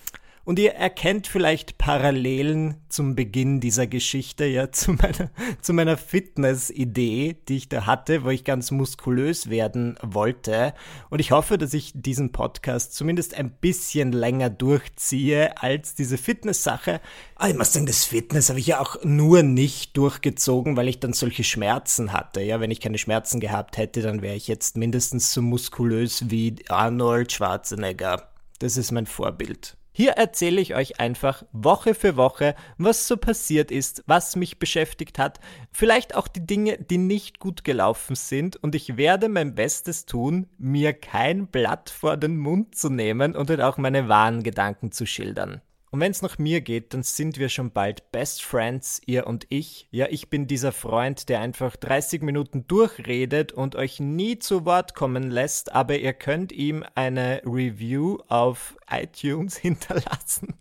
Und 0.44 0.58
ihr 0.58 0.74
erkennt 0.74 1.28
vielleicht 1.28 1.78
Parallelen 1.78 2.76
zum 2.90 3.16
Beginn 3.16 3.60
dieser 3.60 3.86
Geschichte, 3.86 4.46
ja, 4.46 4.72
zu 4.72 4.94
meiner, 4.94 5.30
zu 5.62 5.72
meiner 5.74 5.98
Fitness-Idee, 5.98 7.38
die 7.48 7.58
ich 7.58 7.70
da 7.70 7.86
hatte, 7.86 8.24
wo 8.24 8.30
ich 8.30 8.44
ganz 8.44 8.72
muskulös 8.72 9.52
werden 9.52 9.98
wollte. 10.02 10.74
Und 11.12 11.20
ich 11.20 11.32
hoffe, 11.32 11.60
dass 11.60 11.76
ich 11.76 11.92
diesen 11.94 12.32
Podcast 12.32 12.96
zumindest 12.96 13.36
ein 13.36 13.52
bisschen 13.52 14.12
länger 14.12 14.50
durchziehe 14.50 15.62
als 15.62 15.94
diese 15.94 16.18
Fitness-Sache. 16.18 17.02
Ah, 17.36 17.50
ich 17.50 17.56
muss 17.56 17.74
sagen, 17.74 17.86
das 17.86 18.06
Fitness 18.06 18.50
habe 18.50 18.60
ich 18.60 18.68
ja 18.68 18.80
auch 18.80 18.98
nur 19.04 19.44
nicht 19.44 19.96
durchgezogen, 19.96 20.76
weil 20.76 20.88
ich 20.88 21.00
dann 21.00 21.14
solche 21.14 21.44
Schmerzen 21.44 22.14
hatte. 22.14 22.42
Ja, 22.42 22.60
wenn 22.60 22.72
ich 22.72 22.80
keine 22.80 22.98
Schmerzen 22.98 23.40
gehabt 23.40 23.78
hätte, 23.78 24.02
dann 24.02 24.24
wäre 24.24 24.36
ich 24.36 24.48
jetzt 24.48 24.76
mindestens 24.76 25.32
so 25.34 25.44
muskulös 25.44 26.32
wie 26.32 26.56
Arnold 26.68 27.32
Schwarzenegger. 27.32 28.31
Das 28.62 28.78
ist 28.78 28.92
mein 28.92 29.08
Vorbild. 29.08 29.76
Hier 29.92 30.12
erzähle 30.12 30.62
ich 30.62 30.76
euch 30.76 31.00
einfach 31.00 31.44
Woche 31.52 31.96
für 31.96 32.16
Woche, 32.16 32.54
was 32.78 33.08
so 33.08 33.18
passiert 33.18 33.72
ist, 33.72 34.04
was 34.06 34.36
mich 34.36 34.60
beschäftigt 34.60 35.18
hat, 35.18 35.40
vielleicht 35.72 36.14
auch 36.14 36.28
die 36.28 36.46
Dinge, 36.46 36.78
die 36.78 37.00
nicht 37.00 37.40
gut 37.40 37.64
gelaufen 37.64 38.16
sind 38.16 38.58
und 38.58 38.76
ich 38.76 38.98
werde 38.98 39.30
mein 39.30 39.56
Bestes 39.56 40.06
tun, 40.06 40.48
mir 40.60 40.94
kein 40.94 41.48
Blatt 41.48 41.90
vor 41.90 42.18
den 42.18 42.38
Mund 42.38 42.76
zu 42.76 42.92
nehmen 42.92 43.36
und 43.36 43.50
auch 43.60 43.78
meine 43.78 44.08
wahren 44.08 44.44
Gedanken 44.44 44.92
zu 44.92 45.08
schildern. 45.08 45.62
Und 45.92 46.00
wenn 46.00 46.12
es 46.12 46.22
nach 46.22 46.38
mir 46.38 46.62
geht, 46.62 46.94
dann 46.94 47.04
sind 47.04 47.38
wir 47.38 47.50
schon 47.50 47.72
bald 47.72 48.14
Best 48.14 48.44
Friends, 48.44 49.02
ihr 49.06 49.28
und 49.28 49.46
ich. 49.50 49.90
Ja, 49.92 50.08
ich 50.10 50.30
bin 50.30 50.48
dieser 50.48 50.72
Freund, 50.72 51.28
der 51.28 51.42
einfach 51.42 51.76
30 51.76 52.22
Minuten 52.22 52.66
durchredet 52.66 53.52
und 53.52 53.76
euch 53.76 54.00
nie 54.00 54.40
zu 54.40 54.64
Wort 54.64 54.96
kommen 54.96 55.30
lässt, 55.30 55.74
aber 55.74 55.98
ihr 55.98 56.14
könnt 56.14 56.54
ihm 56.54 56.86
eine 56.96 57.42
Review 57.46 58.20
auf 58.30 58.78
iTunes 58.90 59.58
hinterlassen. 59.58 60.56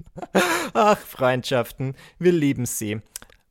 Ach, 0.75 0.99
Freundschaften, 0.99 1.95
wir 2.19 2.33
lieben 2.33 2.67
sie. 2.67 3.01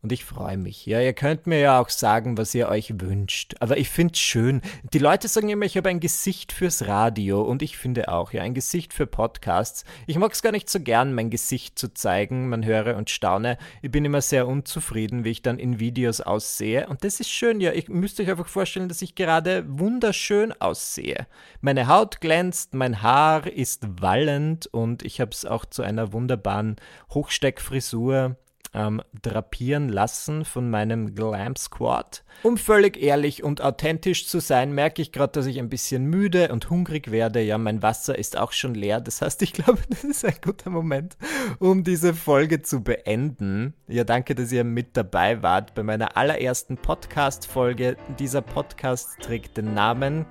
Und 0.02 0.14
ich 0.14 0.24
freue 0.24 0.56
mich. 0.56 0.86
Ja, 0.86 1.02
ihr 1.02 1.12
könnt 1.12 1.46
mir 1.46 1.60
ja 1.60 1.82
auch 1.82 1.90
sagen, 1.90 2.38
was 2.38 2.56
ihr 2.56 2.70
euch 2.70 3.02
wünscht. 3.02 3.56
Aber 3.60 3.78
ich 3.78 3.90
finde 3.90 4.14
es 4.14 4.20
schön. 4.20 4.62
Die 4.94 5.00
Leute 5.00 5.28
sagen 5.28 5.50
immer, 5.50 5.66
ich 5.66 5.76
habe 5.76 5.90
ein 5.90 6.00
Gesicht 6.00 6.54
fürs 6.54 6.88
Radio. 6.88 7.42
Und 7.42 7.62
ich 7.62 7.78
finde 7.78 8.08
auch, 8.08 8.32
ja, 8.32 8.42
ein 8.42 8.54
Gesicht 8.54 8.94
für 8.94 9.08
Podcasts. 9.08 9.84
Ich 10.08 10.18
mag 10.18 10.32
es 10.32 10.42
gar 10.42 10.54
nicht 10.54 10.70
so 10.70 10.80
gern, 10.80 11.14
mein 11.14 11.30
Gesicht 11.30 11.78
zu 11.78 11.94
zeigen. 11.94 12.48
Man 12.48 12.64
höre 12.64 12.96
und 12.96 13.10
staune. 13.10 13.58
Ich 13.82 13.92
bin 13.92 14.06
immer 14.06 14.22
sehr 14.22 14.48
unzufrieden, 14.48 15.26
wie 15.26 15.32
ich 15.32 15.42
dann 15.42 15.60
in 15.60 15.82
Videos 15.82 16.22
aussehe. 16.22 16.88
Und 16.88 17.04
das 17.04 17.20
ist 17.20 17.30
schön, 17.30 17.60
ja. 17.60 17.74
Ich 17.74 17.90
müsste 17.90 18.24
euch 18.24 18.30
einfach 18.30 18.48
vorstellen, 18.48 18.88
dass 18.88 19.02
ich 19.02 19.16
gerade 19.16 19.66
wunderschön 19.68 20.54
aussehe. 20.62 21.28
Meine 21.60 21.88
Haut 21.88 22.22
glänzt, 22.22 22.74
mein 22.74 23.02
Haar 23.02 23.48
ist 23.48 24.02
wallend 24.02 24.68
und 24.68 25.04
ich 25.04 25.20
habe 25.20 25.32
es 25.32 25.44
auch 25.44 25.66
zu 25.66 25.82
einer 25.82 26.14
wunderbaren 26.14 26.78
Hochsteckfrisur 27.14 28.38
ähm, 28.74 29.02
drapieren 29.22 29.90
lassen 29.90 30.46
von 30.46 30.70
meinem 30.70 31.16
Glam 31.16 31.56
Squad. 31.56 32.24
Um 32.44 32.58
völlig 32.58 33.02
ehrlich 33.02 33.44
und 33.44 33.62
authentisch 33.62 34.28
zu 34.28 34.40
sein, 34.40 34.74
merke 34.74 35.02
ich 35.02 35.12
gerade, 35.12 35.34
dass 35.34 35.46
ich 35.46 35.60
ein 35.60 35.70
bisschen 35.70 36.06
müde 36.06 36.52
und 36.52 36.70
hungrig 36.70 37.12
werde. 37.12 37.42
Ja, 37.42 37.58
mein 37.58 37.82
Wasser 37.84 38.18
ist 38.18 38.38
auch 38.38 38.54
schon 38.54 38.76
leer. 38.76 39.02
Das 39.02 39.22
heißt, 39.22 39.42
ich 39.42 39.54
glaube, 39.54 39.80
das 39.90 40.04
ist 40.04 40.24
ein 40.24 40.36
guter 40.42 40.70
Moment, 40.70 41.18
um 41.60 41.84
diese 41.84 42.14
Folge 42.14 42.62
zu 42.62 42.82
beenden. 42.84 43.74
Ja, 43.88 44.04
danke, 44.04 44.36
dass 44.36 44.52
ihr 44.52 44.64
mit 44.64 44.96
dabei 44.96 45.42
wart 45.42 45.74
bei 45.74 45.84
meiner 45.84 46.16
allerersten 46.16 46.78
Podcast-Folge. 46.78 47.98
Dieser 48.20 48.42
Podcast 48.42 49.18
trägt 49.22 49.58
den 49.58 49.74
Namen 49.74 50.26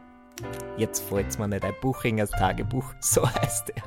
Jetzt 0.77 1.01
fällt's 1.01 1.38
mir 1.38 1.48
nicht 1.48 1.64
ein 1.64 1.74
Buchingers 1.81 2.31
Tagebuch, 2.31 2.85
so 3.01 3.29
heißt 3.29 3.72
er. 3.74 3.83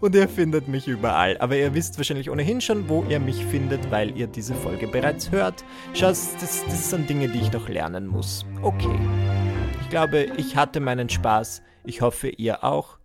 Und 0.00 0.14
ihr 0.14 0.28
findet 0.28 0.68
mich 0.68 0.88
überall. 0.88 1.36
Aber 1.38 1.56
ihr 1.56 1.74
wisst 1.74 1.98
wahrscheinlich 1.98 2.30
ohnehin 2.30 2.60
schon, 2.60 2.88
wo 2.88 3.04
ihr 3.08 3.20
mich 3.20 3.44
findet, 3.46 3.90
weil 3.90 4.16
ihr 4.16 4.26
diese 4.26 4.54
Folge 4.54 4.86
bereits 4.86 5.30
hört. 5.30 5.64
Schaut, 5.92 6.16
das, 6.40 6.64
das 6.64 6.90
sind 6.90 7.10
Dinge, 7.10 7.28
die 7.28 7.40
ich 7.40 7.52
noch 7.52 7.68
lernen 7.68 8.06
muss. 8.06 8.46
Okay. 8.62 8.98
Ich 9.82 9.90
glaube, 9.90 10.28
ich 10.36 10.56
hatte 10.56 10.80
meinen 10.80 11.08
Spaß. 11.08 11.62
Ich 11.84 12.00
hoffe, 12.00 12.28
ihr 12.28 12.64
auch. 12.64 12.98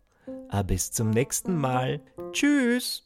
Aber 0.49 0.63
bis 0.65 0.91
zum 0.91 1.09
nächsten 1.09 1.57
Mal. 1.57 2.01
Tschüss. 2.31 3.03